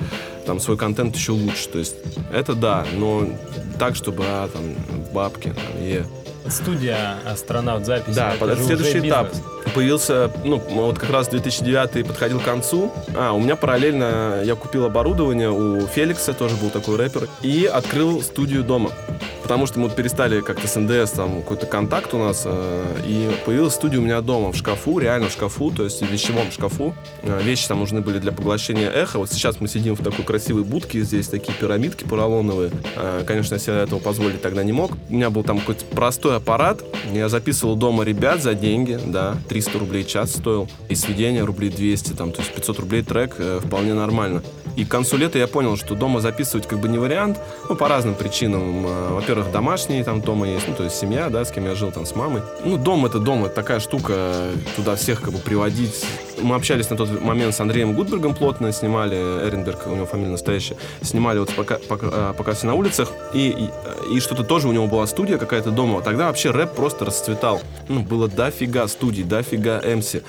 [0.45, 1.69] там свой контент еще лучше.
[1.69, 1.95] То есть
[2.31, 3.27] это да, но
[3.77, 4.63] так, чтобы а, там
[5.13, 6.05] бабки, там, е.
[6.49, 8.15] Студия «Астронавт записи».
[8.15, 9.29] Да, это же следующий этап.
[9.75, 12.91] Появился, ну, вот как раз 2009 подходил к концу.
[13.15, 18.21] А, у меня параллельно я купил оборудование у Феликса, тоже был такой рэпер, и открыл
[18.21, 18.91] студию дома.
[19.49, 23.31] Потому что мы вот перестали как-то с НДС, там какой-то контакт у нас, э, и
[23.47, 26.93] появилась студия у меня дома в шкафу, реально в шкафу, то есть в вещевом шкафу.
[27.23, 29.17] Э, вещи там нужны были для поглощения эха.
[29.17, 32.69] Вот сейчас мы сидим в такой красивой будке, здесь такие пирамидки поролоновые.
[32.95, 34.91] Э, конечно, я себе этого позволить тогда не мог.
[35.09, 39.79] У меня был там какой-то простой аппарат, я записывал дома ребят за деньги, да, 300
[39.79, 44.43] рублей час стоил, и сведение рублей 200, там, то есть 500 рублей трек вполне нормально.
[44.79, 47.89] И к концу лета я понял, что дома записывать как бы не вариант, ну, по
[47.89, 48.85] разным причинам.
[48.87, 51.91] Э, Во-первых, домашние там дома есть, ну, то есть семья, да, с кем я жил
[51.93, 52.41] там с мамой.
[52.65, 56.05] Ну, дом это дом, это такая штука, туда всех как бы приводить.
[56.41, 60.75] Мы общались на тот момент с Андреем Гудбергом плотно, снимали, Эренберг, у него фамилия настоящая,
[61.01, 63.47] снимали вот пока, пока, э, пока все на улицах, и,
[64.09, 66.01] и, и что-то тоже у него была студия какая-то дома.
[66.01, 67.61] Тогда вообще рэп просто расцветал.
[67.87, 70.21] Ну, было дофига студий, дофига эмси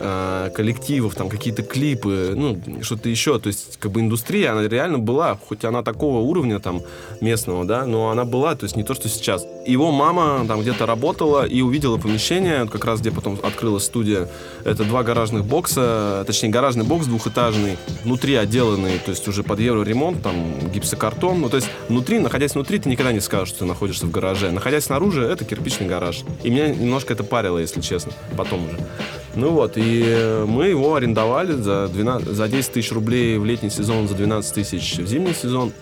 [0.00, 3.38] э, коллективов, там какие-то клипы, ну, что-то еще.
[3.38, 6.82] То есть, как бы индустрия, она реально была, хоть она такого уровня там
[7.20, 9.46] местного, да, но она была, то есть не то, что сейчас.
[9.66, 14.28] Его мама там где-то работала и увидела помещение, как раз где потом открылась студия.
[14.64, 20.22] Это два гаражных бокса, точнее, гаражный бокс двухэтажный, внутри отделанный, то есть уже под евроремонт,
[20.22, 20.34] там
[20.72, 21.40] гипсокартон.
[21.40, 24.50] Ну, то есть внутри, находясь внутри, ты никогда не скажешь, что ты находишься в гараже.
[24.50, 26.22] Находясь снаружи, это кирпичный гараж.
[26.42, 28.78] И меня немножко это парило, если честно, потом уже.
[29.34, 33.70] Ну вот, и э, мы его арендовали за, 12, за 10 тысяч рублей в летний
[33.70, 35.72] сезон, за 12 тысяч в зимний сезон.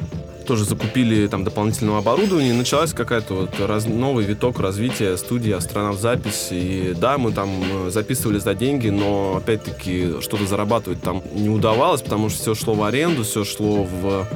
[0.46, 6.00] Тоже закупили там дополнительного оборудования, и началась какая-то вот раз- новый виток развития студии «Астронавт
[6.00, 6.48] запись».
[6.50, 7.50] И да, мы там
[7.86, 12.74] э, записывали за деньги, но опять-таки что-то зарабатывать там не удавалось, потому что все шло
[12.74, 14.26] в аренду, все шло в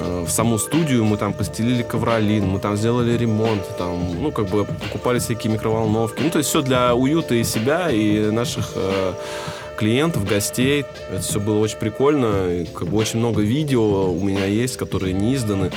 [0.00, 4.64] в саму студию, мы там постелили ковролин, мы там сделали ремонт, там, ну, как бы
[4.64, 6.22] покупали всякие микроволновки.
[6.22, 9.12] Ну, то есть все для уюта и себя, и наших э,
[9.80, 10.84] клиентов, гостей.
[11.10, 12.50] Это все было очень прикольно.
[12.50, 15.70] И, как бы очень много видео у меня есть, которые не изданы.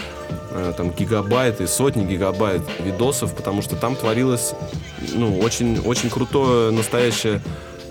[0.52, 4.54] Э, там гигабайты, сотни гигабайт видосов, потому что там творилось,
[5.14, 7.42] ну, очень, очень крутое настоящее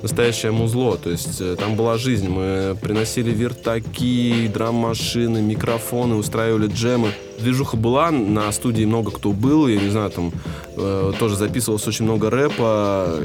[0.02, 0.96] настоящее музло.
[0.96, 2.28] То есть э, там была жизнь.
[2.28, 7.12] Мы приносили вертаки, драм-машины, микрофоны, устраивали джемы.
[7.38, 10.32] Движуха была, на студии много кто был, я не знаю, там
[10.76, 13.20] э, тоже записывалось очень много рэпа,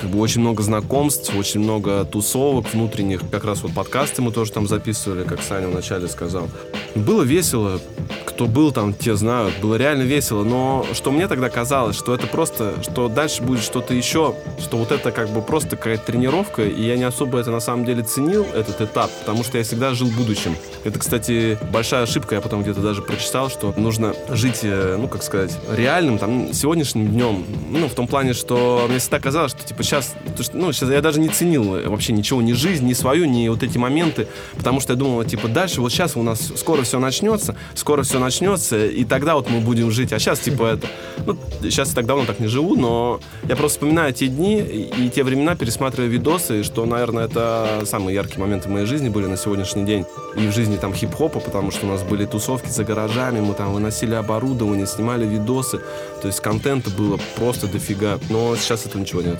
[0.00, 3.22] как бы очень много знакомств, очень много тусовок внутренних.
[3.30, 6.48] Как раз вот подкасты мы тоже там записывали, как Саня вначале сказал.
[6.94, 7.80] Было весело.
[8.24, 9.54] Кто был там, те знают.
[9.60, 10.44] Было реально весело.
[10.44, 14.92] Но что мне тогда казалось, что это просто, что дальше будет что-то еще, что вот
[14.92, 18.46] это как бы просто какая-то тренировка, и я не особо это на самом деле ценил,
[18.54, 20.54] этот этап, потому что я всегда жил будущим.
[20.84, 25.22] Это, кстати, большая ошибка, я потом где-то даже прочитал, что нужно жить, э, ну, как
[25.22, 27.44] сказать, реальным, там, сегодняшним днем.
[27.70, 30.14] Ну, в том плане, что мне всегда казалось, что типа, сейчас,
[30.52, 33.78] ну, сейчас я даже не ценил вообще ничего, ни жизнь, ни свою, ни вот эти
[33.78, 38.02] моменты, потому что я думал, типа, дальше, вот сейчас у нас скоро все начнется, скоро
[38.02, 40.12] все начнется, и тогда вот мы будем жить.
[40.12, 40.86] А сейчас, типа, это,
[41.26, 45.10] ну, сейчас я так давно так не живу, но я просто вспоминаю те дни и
[45.10, 49.84] те времена, пересматривая видосы, что, наверное, это самые яркие моменты моей жизни были на сегодняшний
[49.84, 50.04] день.
[50.36, 53.72] И в жизни там хип-хопа, потому что у нас были тусовки за гаражами, мы там
[53.72, 55.80] выносили оборудование, снимали видосы.
[56.22, 58.18] То есть контента было просто дофига.
[58.30, 59.38] Но сейчас этого ничего нет.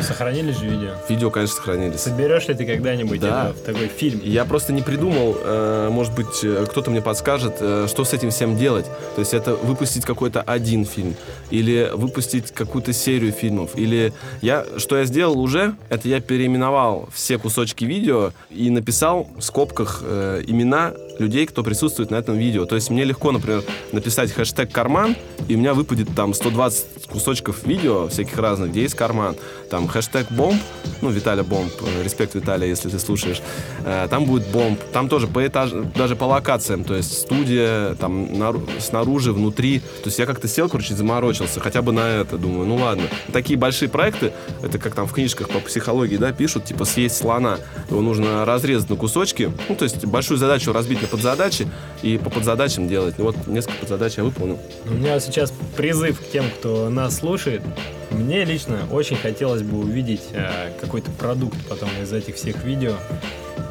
[0.00, 0.90] Сохранились же видео?
[1.08, 2.00] Видео, конечно, сохранились.
[2.00, 3.50] Соберешь ли ты когда-нибудь Да.
[3.50, 4.20] это в такой фильм?
[4.24, 8.30] Я просто не придумал, э, может быть, э, кто-то мне подскажет, э, что с этим
[8.30, 8.86] всем делать.
[9.14, 11.14] То есть это выпустить какой-то один фильм,
[11.50, 17.38] или выпустить какую-то серию фильмов, или я, что я сделал уже, это я переименовал все
[17.38, 22.64] кусочки видео и написал в скобках имена людей, кто присутствует на этом видео.
[22.66, 25.16] То есть мне легко, например, написать хэштег «карман»,
[25.48, 29.36] и у меня выпадет там 120 кусочков видео всяких разных, где есть карман.
[29.70, 30.60] Там хэштег «бомб»,
[31.00, 33.40] ну, Виталя Бомб, э, респект, Виталия, если ты слушаешь.
[33.84, 38.32] Э, Там будет бомб, там тоже по этаж, даже по локациям, то есть студия, там
[38.38, 39.80] нару- снаружи, внутри.
[39.80, 43.04] То есть я как-то сел, короче, заморочился, хотя бы на это, думаю, ну ладно.
[43.32, 47.58] Такие большие проекты, это как там в книжках по психологии, да, пишут, типа съесть слона.
[47.90, 51.68] Его нужно разрезать на кусочки, ну, то есть большую задачу разбить на подзадачи
[52.02, 53.16] и по подзадачам делать.
[53.18, 54.58] Ну, вот несколько подзадач я выполнил.
[54.86, 57.62] У меня сейчас призыв к тем, кто нас слушает.
[58.10, 62.94] Мне лично очень хотелось бы увидеть э, какой-то продукт потом из этих всех видео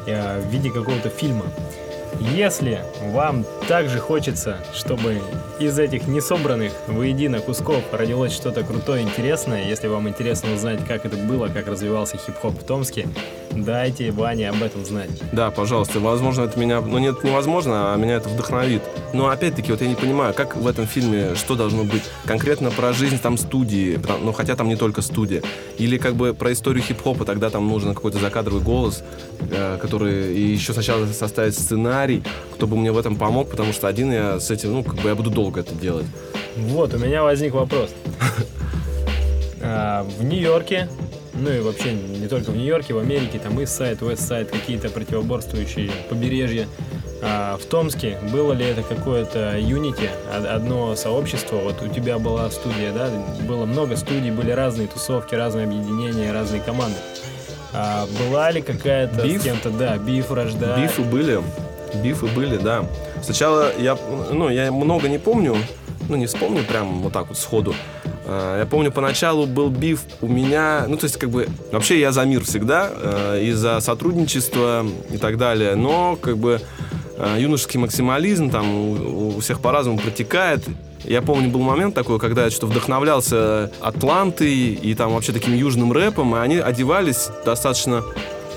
[0.06, 1.44] э, в виде какого-то фильма.
[2.30, 5.20] Если вам также хочется, чтобы
[5.58, 11.16] из этих несобранных воедино кусков родилось что-то крутое, интересное, если вам интересно узнать, как это
[11.16, 13.08] было, как развивался хип-хоп в Томске,
[13.50, 15.10] дайте Ване об этом знать.
[15.32, 16.80] Да, пожалуйста, возможно, это меня...
[16.80, 18.82] Ну, нет, невозможно, а меня это вдохновит.
[19.12, 22.92] Но, опять-таки, вот я не понимаю, как в этом фильме, что должно быть конкретно про
[22.92, 25.42] жизнь там студии, ну, хотя там не только студия.
[25.78, 29.02] Или как бы про историю хип-хопа, тогда там нужен какой-то закадровый голос,
[29.50, 30.34] э, который...
[30.34, 32.11] И еще сначала составить сценарий,
[32.54, 35.08] кто бы мне в этом помог, потому что один я с этим, ну, как бы
[35.08, 36.06] я буду долго это делать.
[36.56, 37.90] Вот, у меня возник вопрос.
[39.64, 40.88] А, В Нью-Йорке,
[41.34, 44.88] ну и вообще не только в Нью-Йорке, в Америке, там и сайт, West сайт, какие-то
[44.90, 46.66] противоборствующие побережья.
[47.22, 51.56] А В Томске было ли это какое-то юнити, од- одно сообщество?
[51.58, 53.08] Вот у тебя была студия, да?
[53.46, 56.96] Было много студий, были разные тусовки, разные объединения, разные команды.
[57.72, 59.40] А была ли какая-то Биф?
[59.40, 60.80] с кем-то, да, биф рождает?
[60.90, 61.40] Бифы были,
[61.94, 62.84] бифы были, да.
[63.22, 63.96] Сначала я,
[64.30, 65.56] ну, я много не помню,
[66.08, 67.74] ну, не вспомню прям вот так вот сходу.
[68.26, 72.12] А, Я помню, поначалу был биф у меня, ну, то есть, как бы, вообще я
[72.12, 76.60] за мир всегда, э, и за сотрудничество и так далее, но, как бы,
[77.16, 80.64] э, юношеский максимализм там у, всех по-разному протекает.
[81.04, 85.92] Я помню, был момент такой, когда я что вдохновлялся Атлантой и там вообще таким южным
[85.92, 88.04] рэпом, и они одевались достаточно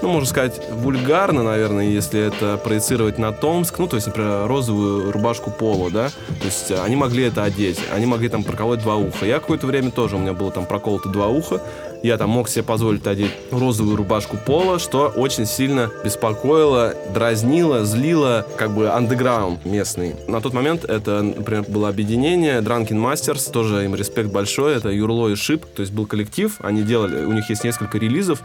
[0.02, 3.80] ну, можно сказать, вульгарно, наверное, если это проецировать на Томск.
[3.80, 6.10] Ну, то есть, например, розовую рубашку поло, да.
[6.10, 7.80] То есть э, они могли это одеть.
[7.94, 9.26] Они могли там проколоть два уха.
[9.26, 11.62] Я какое-то время тоже, у меня было там проколото два уха.
[12.04, 18.46] Я там мог себе позволить одеть розовую рубашку пола, что очень сильно беспокоило, дразнило, злило
[18.58, 20.16] как бы андеграунд местный.
[20.28, 25.30] На тот момент это, например, было объединение Drunken Masters, тоже им респект большой, это Юрло
[25.30, 28.44] и Шип, то есть был коллектив, они делали, у них есть несколько релизов,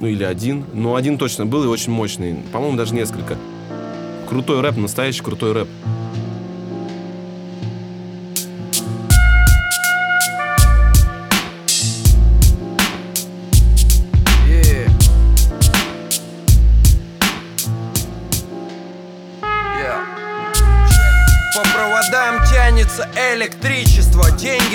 [0.00, 3.36] ну или один, но один точно был и очень мощный, по-моему, даже несколько.
[4.28, 5.68] Крутой рэп, настоящий крутой рэп.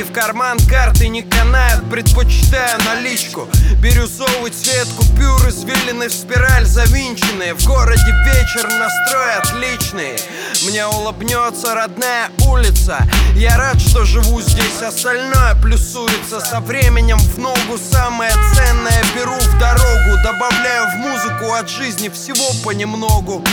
[0.10, 3.48] Карман, карты не канают Предпочитаю наличку.
[3.82, 7.54] Бирюзовый цвет купюр Извилины в спираль завинченные.
[7.54, 10.20] В городе вечер, настрой отличный.
[10.68, 12.98] Мне улыбнется родная улица.
[13.36, 16.40] Я рад, что живу здесь Остальное плюсуется.
[16.40, 20.22] Со временем в ногу Самое ценное беру в дорогу.
[20.24, 23.44] Добавляю в музыку от жизни Всего понемногу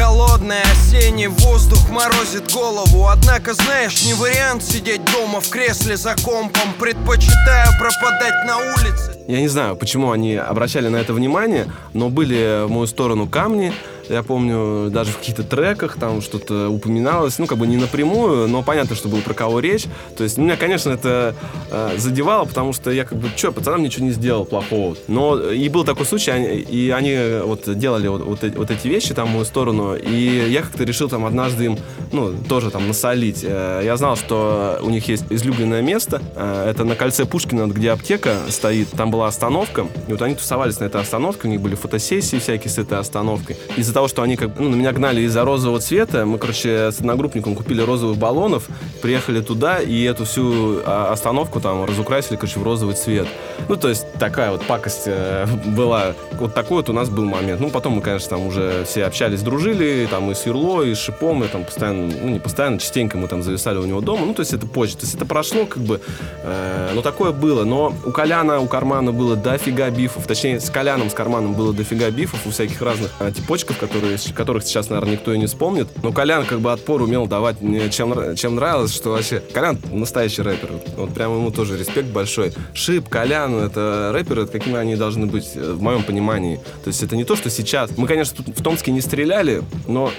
[0.00, 3.08] Холодный осенний воздух морозит голову.
[3.08, 9.18] Однако, знаешь, не вариант сидеть дома в кресле за компом Предпочитаю пропадать на улице.
[9.28, 13.74] Я не знаю, почему они обращали на это внимание, но были в мою сторону камни,
[14.10, 18.62] Я помню, даже в каких-то треках там что-то упоминалось, ну, как бы не напрямую, но
[18.62, 19.84] понятно, что было про кого речь.
[20.16, 21.34] То есть меня, конечно, это
[21.70, 24.96] э, задевало, потому что я как бы, что, пацанам ничего не сделал плохого.
[25.06, 29.14] Но и был такой случай, они, и они вот делали вот, вот, вот эти вещи
[29.14, 31.78] там в мою сторону, и я как-то решил там однажды им,
[32.10, 33.44] ну, тоже там насолить.
[33.44, 37.92] Э, Я знал, что у них есть излюбленное место, э, это на кольце Пушкина, где
[37.92, 41.76] аптека стоит, там была остановка, и вот они тусовались на этой остановке, у них были
[41.76, 43.56] фотосессии всякие с этой остановкой.
[43.76, 47.00] Из-за того, что они как ну, на меня гнали из-за розового цвета, мы, короче, с
[47.00, 48.66] одногруппником купили розовых баллонов,
[49.02, 53.28] приехали туда, и эту всю а, остановку там разукрасили, короче, в розовый цвет.
[53.68, 55.46] Ну, то есть такая вот пакость э,
[55.76, 56.14] была.
[56.38, 57.60] Вот такой вот у нас был момент.
[57.60, 60.98] Ну, потом мы, конечно, там уже все общались, дружили, там и с Юрло, и с
[60.98, 64.24] Шипом, и там постоянно, ну, не постоянно, частенько мы там зависали у него дома.
[64.24, 64.96] Ну, то есть это позже.
[64.96, 66.00] То есть это прошло, как бы,
[66.42, 67.64] э, ну, такое было.
[67.64, 70.26] Но у Коляна, у Кармана было дофига бифов.
[70.26, 74.64] Точнее, с Коляном, с Карманом было дофига бифов у всяких разных э, типочков, которые, которых
[74.64, 75.88] сейчас, наверное, никто и не вспомнит.
[76.02, 79.42] Но Колян как бы отпор умел давать мне, чем, чем нравилось, что вообще...
[79.52, 80.70] Колян настоящий рэпер.
[80.96, 82.52] Вот прямо ему тоже респект большой.
[82.72, 86.56] Шип, Колян, это рэперы, какими они должны быть, э, в моем понимании.
[86.84, 87.90] То есть это не то, что сейчас.
[87.96, 90.12] Мы, конечно, тут в Томске не стреляли, но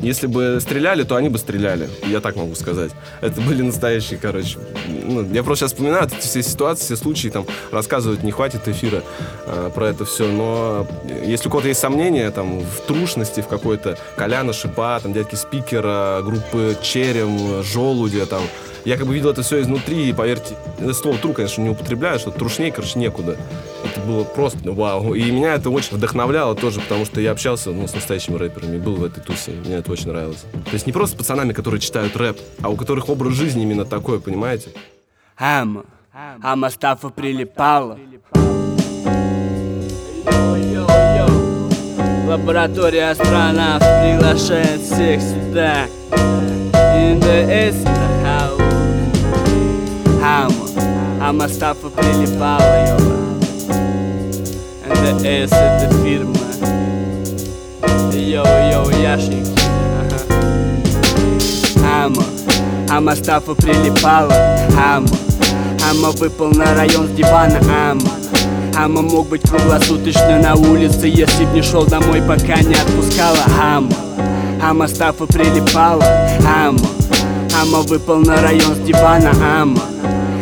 [0.00, 1.88] если бы стреляли, то они бы стреляли.
[2.06, 2.92] Я так могу сказать.
[3.20, 4.58] Это были настоящие, короче.
[5.04, 9.02] ну, я просто сейчас вспоминаю эти все ситуации, все случаи, там, рассказывать не хватит эфира
[9.46, 10.26] э, про это все.
[10.26, 10.86] Но
[11.24, 16.20] если у кого-то есть сомнения, там, в трушности, в какой-то Коляна, Шипа, там, дядьки Спикера,
[16.22, 18.42] группы Черем, Желудя, там,
[18.84, 22.18] я как бы видел это все изнутри, и поверьте, это слово тру, конечно, не употребляю,
[22.18, 23.36] что трушнее, короче, некуда.
[23.84, 25.14] Это было просто вау.
[25.14, 28.96] И меня это очень вдохновляло тоже, потому что я общался ну, с настоящими рэперами, был
[28.96, 30.44] в этой тусе, мне это очень нравилось.
[30.52, 33.84] То есть не просто с пацанами, которые читают рэп, а у которых образ жизни именно
[33.84, 34.70] такой, понимаете?
[35.38, 37.98] Ама, а Мастафа прилипала.
[42.26, 45.86] Лаборатория астронавт приглашает всех сюда.
[46.96, 47.84] In the
[48.24, 48.63] house.
[50.26, 50.54] Ама,
[51.20, 53.14] а Мастафа прилипала, ёба.
[55.22, 56.34] S это фирма.
[58.10, 59.52] Йоу-йоу, яшники.
[60.00, 60.18] Ага.
[61.84, 62.24] Ама,
[62.88, 64.32] а Мастафа прилипала.
[64.82, 65.06] Ама,
[65.90, 67.60] Ама выпал на район с дивана.
[67.90, 68.00] Ама.
[68.74, 73.92] Ама мог быть круглосуточно на улице, если б не шел домой, пока не отпускала Ама,
[74.60, 76.04] Ама Стафа прилипала
[76.44, 76.80] Ама,
[77.60, 79.80] Ама выпал на район с дивана Ама,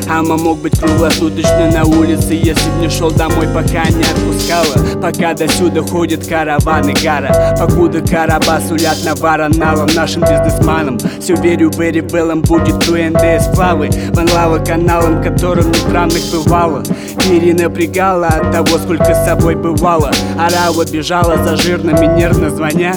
[0.09, 5.01] Ама мог быть круглосуточно на улице, если б не шел домой, пока не отпускала.
[5.01, 7.57] Пока до сюда ходят караваны гара.
[7.59, 10.99] Покуда короба сулят навараналом нашим бизнесманам.
[11.21, 16.83] Все верю, well, им будет ТНД сплавы Ванлава каналом, которым нейтральных бывало.
[17.31, 20.11] Мири напрягала от того, сколько с собой бывало.
[20.39, 22.95] Арава бежала за жирными, нервно звоня.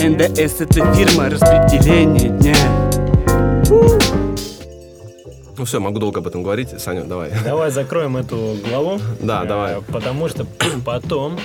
[0.00, 2.54] НДС это фирма распределения дня
[5.58, 6.80] Ну все, могу долго об этом говорить.
[6.80, 7.32] Саня, давай.
[7.44, 9.00] Давай закроем эту главу.
[9.20, 9.82] Да, Э, давай.
[9.82, 10.46] Потому что
[10.84, 11.38] потом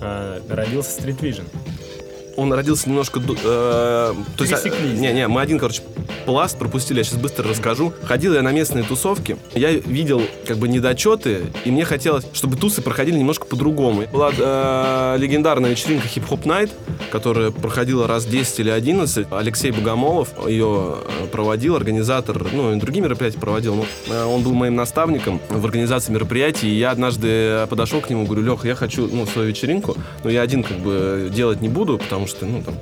[0.00, 1.44] э, родился Street Vision.
[2.38, 3.18] Он родился немножко...
[3.18, 4.14] э, то
[4.44, 5.00] есть, Пересеклись.
[5.00, 5.82] Не, не, мы один, короче,
[6.24, 7.92] пласт пропустили, я сейчас быстро расскажу.
[8.04, 12.80] Ходил я на местные тусовки, я видел как бы недочеты, и мне хотелось, чтобы тусы
[12.80, 14.04] проходили немножко по-другому.
[14.12, 16.70] Была э, легендарная вечеринка Hip Hop Night,
[17.10, 19.26] которая проходила раз 10 или 11.
[19.32, 23.74] Алексей Богомолов ее э, проводил, организатор, ну, и другие мероприятия проводил.
[23.74, 28.26] но, э, он был моим наставником в организации мероприятий, и я однажды подошел к нему,
[28.26, 31.98] говорю, Лех, я хочу, ну, свою вечеринку, но я один как бы делать не буду,
[31.98, 32.76] потому что, ну, там,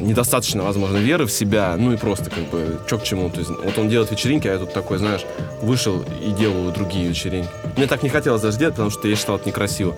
[0.00, 3.30] недостаточно, возможно, веры в себя, ну и просто как бы чё к чему.
[3.30, 5.24] То есть вот он делает вечеринки, а я тут такой, знаешь,
[5.62, 7.50] вышел и делаю другие вечеринки.
[7.76, 9.96] Мне так не хотелось даже делать, потому что я считал это некрасиво.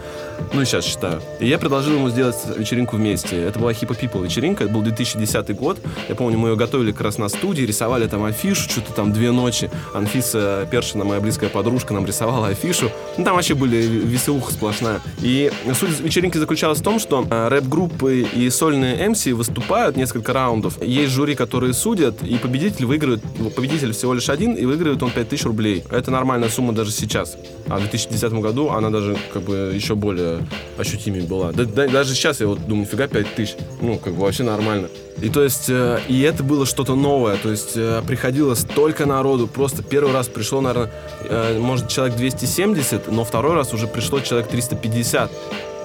[0.53, 1.23] Ну и сейчас считаю.
[1.41, 3.43] И я предложил ему сделать вечеринку вместе.
[3.43, 5.79] Это была Hippo People вечеринка, это был 2010 год.
[6.09, 9.31] Я помню, мы ее готовили как раз на студии, рисовали там афишу, что-то там две
[9.31, 9.71] ночи.
[9.95, 12.91] Анфиса Першина, моя близкая подружка, нам рисовала афишу.
[13.17, 15.01] Ну там вообще были веселуха сплошная.
[15.21, 20.83] И суть вечеринки заключалась в том, что э, рэп-группы и сольные MC выступают несколько раундов.
[20.83, 25.11] Есть жюри, которые судят, и победитель выигрывает, ну, победитель всего лишь один, и выигрывает он
[25.11, 25.85] 5000 рублей.
[25.91, 27.37] Это нормальная сумма даже сейчас.
[27.69, 30.39] А в 2010 году она даже как бы еще более
[30.79, 31.53] ощутимее была.
[31.53, 33.57] Да- да- даже сейчас я вот думаю, фига 5000.
[33.81, 34.89] Ну, как бы вообще нормально.
[35.21, 37.37] И то есть, э, и это было что-то новое.
[37.37, 39.47] То есть, э, приходило столько народу.
[39.47, 40.91] Просто первый раз пришло, наверное,
[41.29, 45.31] э, может, человек 270, но второй раз уже пришло человек 350.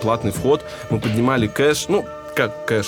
[0.02, 0.62] Платный вход.
[0.90, 1.88] Мы поднимали кэш.
[1.90, 2.06] Ну,
[2.36, 2.88] как кэш?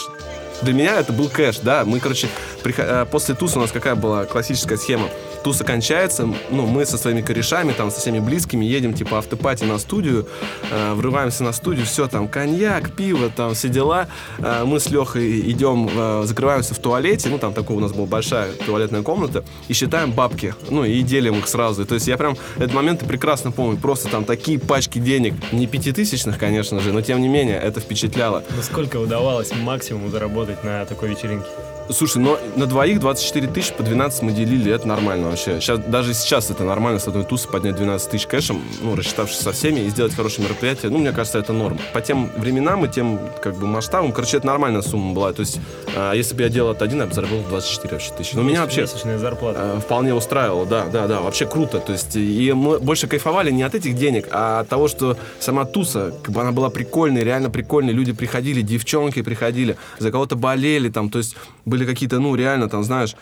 [0.62, 1.86] Для меня это был кэш, да.
[1.86, 2.28] Мы, короче,
[2.64, 5.10] прихо- э, после туса у нас какая была классическая схема.
[5.44, 9.78] Туса кончается, ну, мы со своими корешами, там, со всеми близкими едем, типа, автопати на
[9.78, 10.28] студию,
[10.72, 14.08] э, врываемся на студию, все, там, коньяк, пиво, там, все дела.
[14.40, 18.06] Э, мы с Лехой идем, э, закрываемся в туалете, ну, там, такая у нас была
[18.06, 21.86] большая туалетная комната, и считаем бабки, ну, и делим их сразу.
[21.86, 26.38] То есть я прям этот момент прекрасно помню, просто там такие пачки денег, не пятитысячных,
[26.38, 28.44] конечно же, но тем не менее, это впечатляло.
[28.56, 31.48] Ну, сколько удавалось максимум заработать на такой вечеринке?
[31.92, 35.60] Слушай, но на двоих 24 тысячи по 12 мы делили, это нормально вообще.
[35.60, 39.52] Сейчас, даже сейчас это нормально с одной тусы поднять 12 тысяч кэшем, ну, рассчитавшись со
[39.54, 40.92] всеми и сделать хорошее мероприятие.
[40.92, 41.80] Ну, мне кажется, это норм.
[41.92, 45.34] По тем временам и тем, как бы, масштабам, короче, это нормальная сумма была.
[45.34, 45.60] То есть,
[45.96, 48.36] э, если бы я делал это один, я бы заработал 24 вообще тысячи.
[48.36, 49.60] Но меня вообще Месячная зарплата.
[49.78, 51.80] э, вполне устраивало, да, да, да, вообще круто.
[51.80, 55.66] То есть, и мы больше кайфовали не от этих денег, а от того, что сама
[55.66, 57.94] туса, как бы она была прикольной, реально прикольной.
[57.94, 61.36] Люди приходили, девчонки приходили, за кого-то болели, там, то есть
[61.66, 63.16] были какие-то, ну, реально, там, знаешь,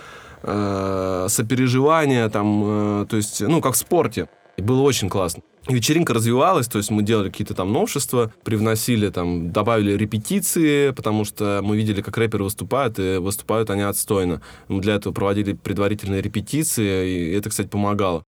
[0.43, 4.29] э, сопереживания, там, э, то есть, ну, как в спорте.
[4.57, 5.43] И было очень классно.
[5.67, 11.59] Вечеринка развивалась, то есть мы делали какие-то там новшества, привносили там, добавили репетиции, потому что
[11.61, 14.41] мы видели, как рэперы выступают, и выступают они отстойно.
[14.69, 18.23] Мы для этого проводили предварительные репетиции, и это, кстати, помогало.